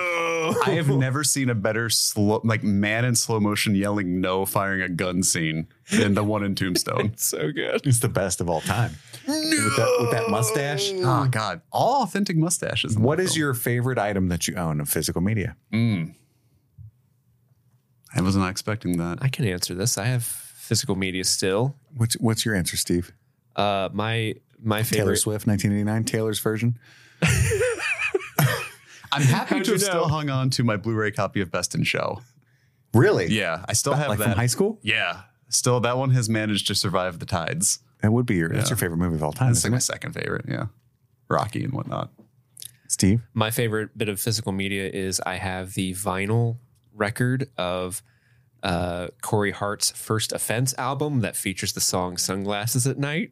[0.65, 4.81] I have never seen a better slow, like man in slow motion yelling no, firing
[4.81, 7.13] a gun scene than the one in Tombstone.
[7.17, 7.81] so good.
[7.85, 8.91] It's the best of all time.
[9.27, 10.91] With, that, with that mustache.
[10.95, 12.95] oh God, all authentic mustaches.
[12.95, 13.39] in What that is film.
[13.39, 15.55] your favorite item that you own of physical media?
[15.73, 16.15] Mm.
[18.15, 19.19] I was not expecting that.
[19.21, 19.97] I can answer this.
[19.97, 21.75] I have physical media still.
[21.95, 23.11] What's what's your answer, Steve?
[23.55, 25.15] Uh, my my favorite Taylor.
[25.15, 26.77] Swift, 1989, Taylor's version.
[29.13, 31.75] I'm happy How'd to you have still hung on to my Blu-ray copy of Best
[31.75, 32.21] in Show.
[32.93, 33.27] Really?
[33.27, 34.29] Yeah, I still have like that.
[34.29, 34.79] from high school?
[34.83, 37.79] Yeah, still that one has managed to survive the tides.
[38.01, 38.71] That would be your that's Yeah.
[38.73, 39.81] your favorite movie of all time, That's like isn't my it?
[39.81, 40.45] second favorite.
[40.47, 40.67] Yeah,
[41.29, 42.09] Rocky and whatnot.
[42.87, 43.21] Steve?
[43.33, 46.57] My favorite bit of physical media is I have the vinyl
[47.05, 48.01] record of
[48.63, 53.31] uh, Corey Hart's first offense album that features the song "Sunglasses at Night."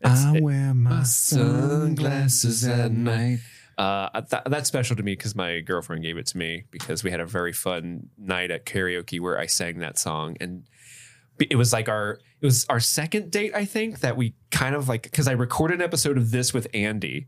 [0.00, 3.38] It's- I wear my sunglasses at night.
[3.78, 7.10] Uh, th- that's special to me because my girlfriend gave it to me because we
[7.10, 10.64] had a very fun night at karaoke where I sang that song and
[11.38, 14.88] it was like our it was our second date I think that we kind of
[14.88, 17.26] like because I recorded an episode of this with Andy,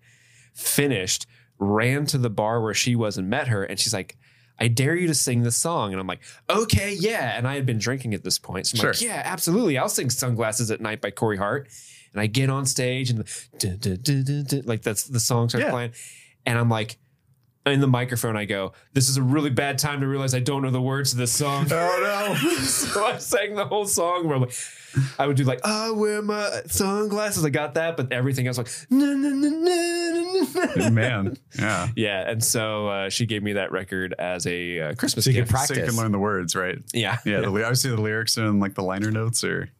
[0.54, 1.26] finished,
[1.58, 4.16] ran to the bar where she was and met her and she's like.
[4.59, 5.92] I dare you to sing this song.
[5.92, 7.36] And I'm like, okay, yeah.
[7.36, 8.66] And I had been drinking at this point.
[8.68, 9.09] So I'm like, Sure.
[9.09, 9.76] yeah, absolutely.
[9.78, 11.68] I'll sing Sunglasses at Night by Corey Hart.
[12.12, 13.20] And I get on stage and
[14.66, 15.70] like that's the song starts Yeah.
[15.70, 15.92] playing.
[16.46, 16.98] And I'm like,
[17.64, 20.62] in the microphone, I go, This is a really bad time to realize I don't
[20.62, 21.66] know the words to this song.
[21.70, 22.50] Oh no!
[22.64, 24.52] so I sang the whole song where like
[25.18, 27.44] I would do like, I wear my sunglasses.
[27.44, 30.90] I got that, but everything else like na, na, na, na, na, na.
[30.90, 31.88] Man, yeah.
[31.96, 35.36] Yeah, and so uh, she gave me that record as a uh, Christmas So you
[35.36, 35.48] gift.
[35.48, 35.76] can practice.
[35.76, 36.78] So you can learn the words, right?
[36.92, 39.70] yeah, Yeah, The, li- I see the lyrics in like the liner notes, or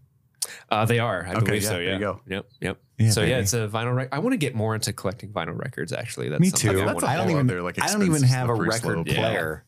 [0.71, 1.25] Uh, they are.
[1.27, 1.75] I Okay, believe yeah, so.
[1.75, 1.93] there Yeah.
[1.95, 2.21] you go.
[2.27, 2.47] Yep.
[2.61, 2.79] Yep.
[2.99, 4.11] Yeah, so yeah, it's a vinyl record.
[4.15, 5.93] I want to get more into collecting vinyl records.
[5.93, 6.83] Actually, that's Me something too.
[6.83, 7.65] I That's wanna don't even.
[7.65, 9.09] like, I don't even have a record slope.
[9.09, 9.15] Yeah.
[9.19, 9.65] player,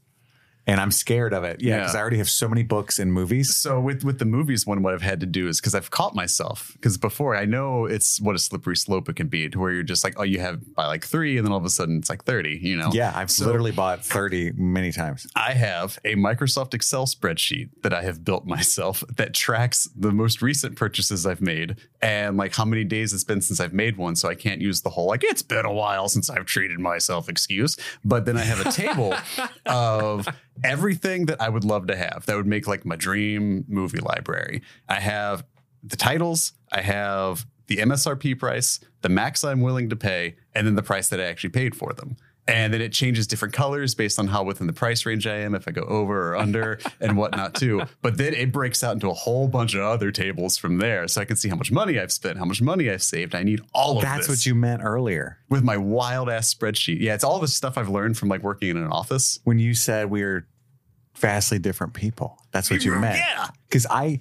[0.66, 1.60] and I'm scared of it.
[1.60, 1.78] Yeah, Yeah.
[1.80, 3.54] because I already have so many books and movies.
[3.54, 6.14] So with with the movies one, what I've had to do is because I've caught
[6.14, 9.72] myself because before I know it's what a slippery slope it can be to where
[9.72, 11.98] you're just like, oh, you have by like three, and then all of a sudden
[11.98, 12.58] it's like thirty.
[12.62, 12.90] You know?
[12.92, 15.26] Yeah, I've So- literally bought thirty many times.
[15.36, 20.40] I have a Microsoft Excel spreadsheet that I have built myself that tracks the most
[20.42, 24.16] recent purchases I've made and like how many days it's been since I've made one.
[24.16, 27.28] So I can't use the whole like it's been a while since I've treated myself
[27.28, 27.76] excuse.
[28.04, 29.14] But then I have a table
[29.66, 30.26] of
[30.62, 34.62] everything that I would love to have that would make like my dream movie library.
[34.88, 35.44] I have
[35.82, 40.74] the titles, I have the MSRP price, the max I'm willing to pay, and then
[40.74, 42.16] the price that I actually paid for them.
[42.47, 45.55] And then it changes different colors based on how within the price range I am,
[45.55, 47.82] if I go over or under and whatnot too.
[48.03, 51.09] But then it breaks out into a whole bunch of other tables from there.
[51.09, 53.34] So I can see how much money I've spent, how much money I've saved.
[53.34, 54.11] I need all of this.
[54.11, 57.01] That's what you meant earlier with my wild ass spreadsheet.
[57.01, 59.38] Yeah, it's all the stuff I've learned from like working in an office.
[59.45, 60.47] when you said we are
[61.16, 62.38] vastly different people.
[62.51, 63.18] That's what you meant.
[63.18, 63.49] Yeah.
[63.68, 64.20] Because I,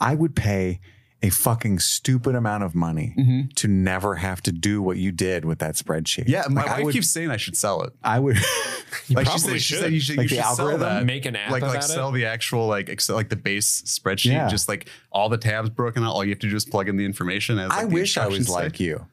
[0.00, 0.80] I would pay
[1.20, 3.48] a fucking stupid amount of money mm-hmm.
[3.56, 6.28] to never have to do what you did with that spreadsheet.
[6.28, 7.92] Yeah, my Like, I wife would, keeps saying I should sell it.
[8.04, 8.36] I would.
[9.10, 9.78] like she probably said, she should.
[9.80, 11.04] said you should, Like you should sell that.
[11.04, 12.12] Make an app like like about sell it?
[12.12, 14.48] the actual like Excel, like the base spreadsheet, Yeah.
[14.48, 16.12] just like all the tabs broken out.
[16.14, 17.58] All you have to do is plug in the information.
[17.58, 18.62] As, like, I the wish I was instructions say.
[18.64, 19.06] like you.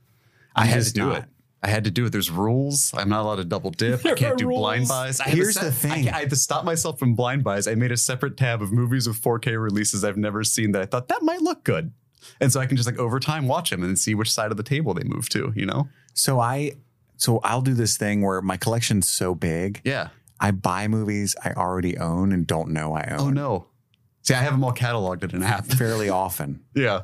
[0.56, 1.18] I I'm had to just do not.
[1.24, 1.26] it.
[1.66, 2.12] I had to do it.
[2.12, 2.94] There's rules.
[2.96, 4.06] I'm not allowed to double dip.
[4.06, 5.20] I can't are do blind buys.
[5.20, 5.92] I Here's set- the thing.
[5.92, 7.68] I, can't- I had to stop myself from blind buys.
[7.68, 10.86] I made a separate tab of movies with 4K releases I've never seen that I
[10.86, 11.92] thought that might look good.
[12.40, 14.58] And so I can just like over time watch them and see which side of
[14.58, 15.90] the table they move to, you know?
[16.14, 16.74] So I,
[17.18, 20.10] so I'll do this thing where my collection's so big, Yeah.
[20.40, 23.68] I buy movies I already own and don't know I oh, own Oh no.
[24.22, 25.66] See, I have them all cataloged in an app.
[25.66, 26.64] fairly often.
[26.76, 27.04] yeah.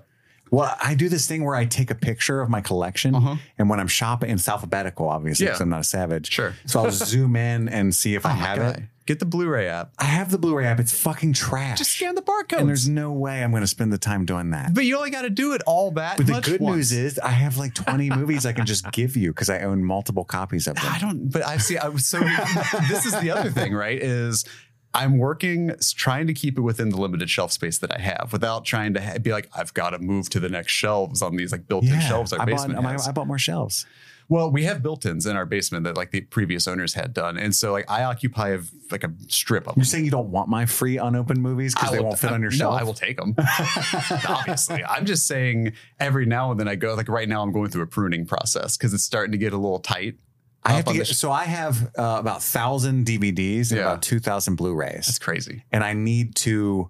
[0.51, 3.37] Well, I do this thing where I take a picture of my collection, Uh-huh.
[3.57, 5.51] and when I'm shopping, it's alphabetical, obviously, Yeah.
[5.53, 6.29] because I'm not a savage.
[6.29, 6.53] Sure.
[6.65, 8.77] So I'll zoom in and see if I Oh my have God.
[8.77, 8.83] it.
[9.07, 9.91] Get the Blu-ray app.
[9.97, 10.79] I have the Blu-ray app.
[10.79, 11.77] It's fucking trash.
[11.79, 12.59] Just scan the barcode.
[12.59, 14.73] and there's no way I'm going to spend the time doing that.
[14.73, 16.17] but you only got to do it all that.
[16.17, 16.75] But the good once.
[16.75, 19.83] news is I have like 20 movies I can just give you because I own
[19.83, 20.85] multiple copies of them.
[20.87, 21.29] I don't.
[21.31, 21.77] But I see.
[21.77, 22.19] I was so.
[22.89, 23.97] this is the other thing, right?
[24.01, 24.45] Is
[24.93, 28.65] I'm working, trying to keep it within the limited shelf space that I have, without
[28.65, 31.51] trying to ha- be like I've got to move to the next shelves on these
[31.51, 33.07] like built-in shelves our I, basement bought, I, has.
[33.07, 33.85] I bought more shelves.
[34.27, 37.53] Well, we have built-ins in our basement that like the previous owners had done, and
[37.53, 39.75] so like I occupy a, like a strip of.
[39.75, 39.85] You're them.
[39.85, 42.51] saying you don't want my free unopened movies because they will- won't fit on your
[42.51, 42.79] no, shelf?
[42.79, 43.35] I will take them.
[44.27, 47.69] Obviously, I'm just saying every now and then I go like right now I'm going
[47.69, 50.15] through a pruning process because it's starting to get a little tight.
[50.63, 53.83] I have to get, sh- so I have uh, about thousand DVDs and Yeah.
[53.87, 55.63] about two thousand Blu-rays, That's crazy.
[55.71, 56.89] and I need to.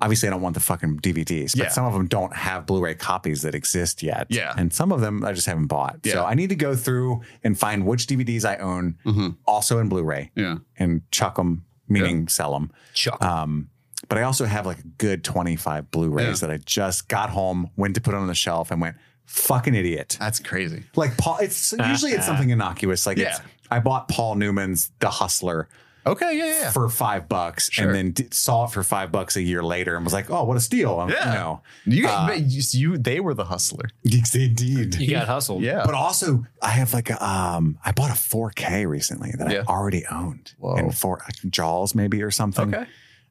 [0.00, 1.68] Obviously, I don't want the fucking DVDs, but Yeah.
[1.70, 4.28] some of them don't have Blu-ray copies that exist yet.
[4.30, 4.54] Yeah.
[4.56, 5.98] and some of them I just haven't bought.
[6.04, 6.12] Yeah.
[6.12, 9.36] So I need to go through and find which DVDs I own, Mhm.
[9.44, 10.58] also in Blu-ray, Yeah.
[10.78, 12.70] and chuck them, meaning sell them.
[12.94, 13.20] Chuck.
[13.24, 13.70] Um,
[14.08, 17.96] but I also have like a good 25 Blu-rays that I just got home, went
[17.96, 18.94] to put on the shelf, and went,
[19.28, 20.16] fucking idiot.
[20.18, 20.84] That's crazy.
[20.96, 23.06] Like Paul, it's usually it's something innocuous.
[23.06, 23.44] Like it's, Yeah.
[23.70, 25.68] I bought Paul Newman's The Hustler
[26.06, 26.38] Okay.
[26.38, 26.46] Yeah.
[26.46, 26.70] Yeah.
[26.70, 27.84] for five bucks, Sure.
[27.86, 30.44] and then d- saw it for five bucks a year later, and was like, oh,
[30.44, 30.98] what a steal!
[31.00, 31.26] I'm- Yeah.
[31.26, 33.90] You know, You, Uh, you, you, they were the hustler.
[34.06, 34.94] Geeks indeed.
[34.94, 35.62] you got hustled.
[35.62, 35.82] Yeah.
[35.84, 39.64] But also, I have like a, um, I bought a 4K recently that Yeah.
[39.68, 40.76] I already owned, Whoa.
[40.76, 42.74] and for Jaws maybe or something.
[42.74, 42.86] okay.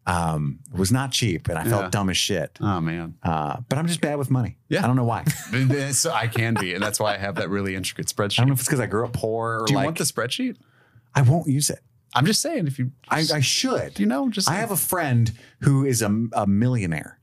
[0.07, 1.89] Um, it was not cheap, and I felt Yeah.
[1.89, 2.57] dumb as shit.
[2.61, 3.15] Oh man.
[3.21, 4.57] Uh, but I'm just bad with money.
[4.69, 4.83] Yeah.
[4.83, 5.25] I don't know why.
[5.91, 8.39] so I can be, and that's why I have that really intricate spreadsheet.
[8.39, 9.97] I don't know if it's because I grew up poor or Do you like want
[9.97, 10.55] the spreadsheet?
[11.13, 11.79] I won't use it.
[12.15, 13.99] I'm just saying, if you, I, I should.
[13.99, 15.31] you know, just I have a friend
[15.61, 17.19] who is a, a millionaire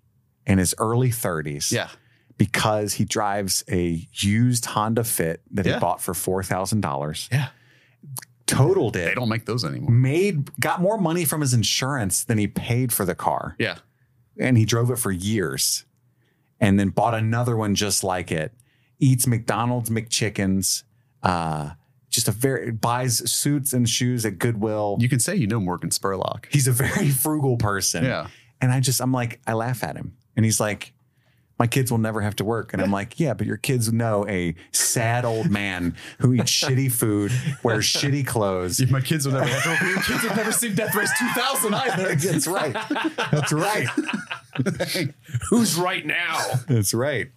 [0.46, 1.72] in his early 30s.
[1.72, 1.88] yeah.
[2.36, 5.74] Because he drives a used Honda Fit that Yeah.
[5.74, 7.28] he bought for four thousand dollars.
[7.30, 7.48] Yeah.
[8.46, 9.06] Totaled it.
[9.06, 9.90] They don't make those anymore.
[9.90, 13.56] Made got more money from his insurance than he paid for the car.
[13.58, 13.78] Yeah.
[14.38, 15.84] and he drove it for years
[16.60, 18.52] and then bought another one just like it
[19.00, 20.84] eats mcdonald's mcchickens
[21.22, 21.70] uh
[22.10, 25.90] just a very buys suits and shoes at goodwill You can say you know Morgan
[25.90, 26.46] Spurlock.
[26.50, 28.28] he's a very frugal person Yeah.
[28.60, 30.93] and i just i'm like i laugh at him and he's like
[31.58, 34.26] my kids will never have to work and i'm like yeah but your kids know
[34.28, 37.30] a sad old man who eats shitty food
[37.62, 39.68] wears shitty clothes My kids will never have to.
[39.70, 39.80] work.
[39.82, 42.14] Your kids have never seen Death Race 2000 either.
[42.16, 42.76] that's right
[43.30, 43.88] that's right
[45.50, 46.38] Who's right now?
[46.68, 47.30] That's right.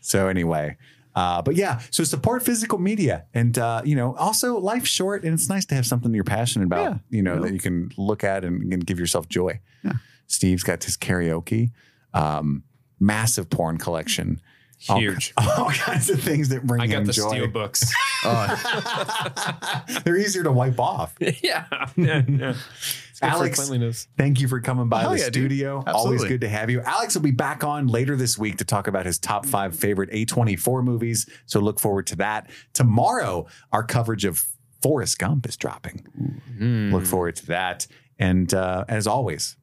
[0.00, 0.76] So anyway,
[1.16, 5.34] uh, but yeah, so support physical media, and uh, you know, also life's short, and
[5.34, 6.92] it's nice to have something you're passionate about.
[6.92, 6.98] Yeah.
[7.10, 7.40] You know Yeah.
[7.40, 9.60] that you can look at and, and give yourself joy.
[10.28, 11.72] Steve's got his karaoke,
[12.14, 12.62] um,
[13.00, 14.40] massive porn collection,
[14.80, 15.34] Huge.
[15.58, 17.28] all, kinds of things that bring I got the joy.
[17.28, 17.92] steel books.
[20.04, 21.14] They're easier to wipe off.
[21.20, 21.66] yeah.
[21.96, 22.54] yeah, yeah.
[23.10, 24.08] It's good for Alex.
[24.16, 25.84] Thank you for coming by the yeah, studio.
[25.86, 26.80] Always good to have you.
[26.80, 30.10] Alex will be back on later this week to talk about his top five favorite
[30.10, 31.28] A24 movies.
[31.44, 32.48] So look forward to that.
[32.72, 34.46] Tomorrow, our coverage of
[34.80, 36.06] Forrest Gump is dropping.
[36.56, 36.90] Hmm.
[36.90, 37.86] Look forward to that.
[38.18, 39.56] And uh, as always,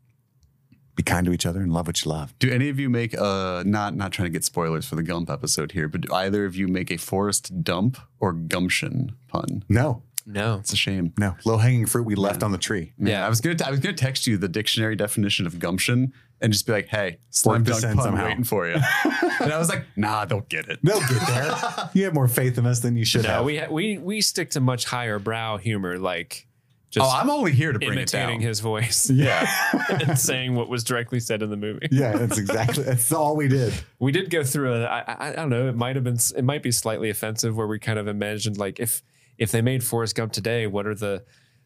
[0.98, 2.34] be kind to each other and love what you love.
[2.40, 5.30] Do any of you make uh not not trying to get spoilers for the Gump
[5.30, 9.64] episode here, but do either of you make a forest dump or gumption pun?
[9.70, 10.56] No, No.
[10.60, 11.14] It's a shame.
[11.18, 11.36] no.
[11.46, 12.92] Low hanging fruit we left on the tree.
[12.98, 13.26] Yeah, Yeah.
[13.26, 16.66] I was gonna I was gonna text you the dictionary definition of gumption and just
[16.68, 18.26] be like, "Hey, slime this dunk in pun somehow.
[18.26, 18.76] waiting for you."
[19.42, 21.90] and I was like, "Nah, they'll get it." They'll get there.
[21.94, 23.46] you have more faith in us than you should No, have.
[23.46, 26.47] we ha- we we stick to much higher brow humor, like
[26.90, 28.48] just oh, I'm only here to bring it imitating down.
[28.48, 29.46] his voice yeah.
[29.90, 31.88] and saying what was directly said in the movie.
[31.92, 33.74] yeah, that's exactly that's all we did.
[34.00, 34.84] We did go through a.
[34.86, 35.68] I, I, I don't know.
[35.68, 36.18] It might have been.
[36.36, 39.04] It might be slightly offensive, where we kind of imagined like if
[39.38, 41.24] if they made Forrest Gump today, what are the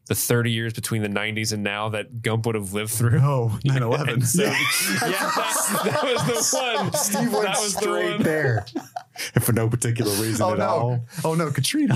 [0.07, 3.19] the 30 years between the 90s and now that Gump would have lived through?
[3.19, 4.25] Oh, 9/11.
[4.25, 6.93] So, yeah, that, that was the one.
[6.93, 8.23] Steve went that was the straight one.
[8.23, 8.65] there.
[9.39, 10.65] for no particular reason Oh at no!
[10.65, 11.05] all.
[11.23, 11.93] Oh no, Katrina!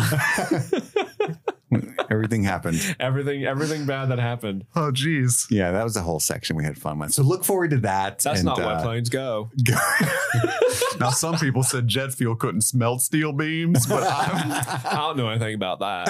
[2.10, 2.96] Everything happened.
[3.00, 4.66] Everything, everything bad that happened.
[4.76, 5.48] oh geez.
[5.50, 7.14] Yeah, that was a whole section we had fun with.
[7.14, 8.20] So look forward to that.
[8.20, 9.52] That's and, not why uh, planes go.
[11.00, 14.52] Now some people said jet fuel couldn't smelt steel beams, but I'm,
[14.86, 16.08] I don't know anything about that.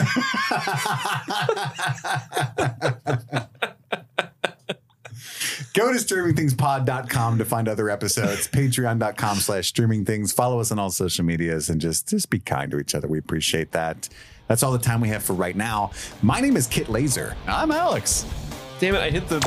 [5.73, 8.47] Go to streamingthingspod.com to find other episodes.
[8.47, 10.31] Patreon.com slash streaming things.
[10.31, 13.07] Follow us on all social medias and just, just be kind to each other.
[13.07, 14.07] We appreciate that.
[14.47, 15.91] That's all the time we have for right now.
[16.21, 17.35] My name is Kit Laser.
[17.47, 18.25] I'm Alex.
[18.79, 19.01] Damn it!
[19.01, 19.39] I hit the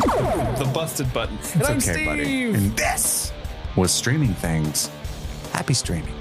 [0.59, 1.39] the busted button.
[1.55, 2.45] And I'm okay, buddy.
[2.47, 3.33] And this
[3.77, 4.91] was Streaming Things.
[5.53, 6.15] happy streaming.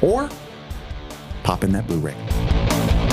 [0.00, 0.28] Or
[1.42, 3.03] pop in that Blu ray.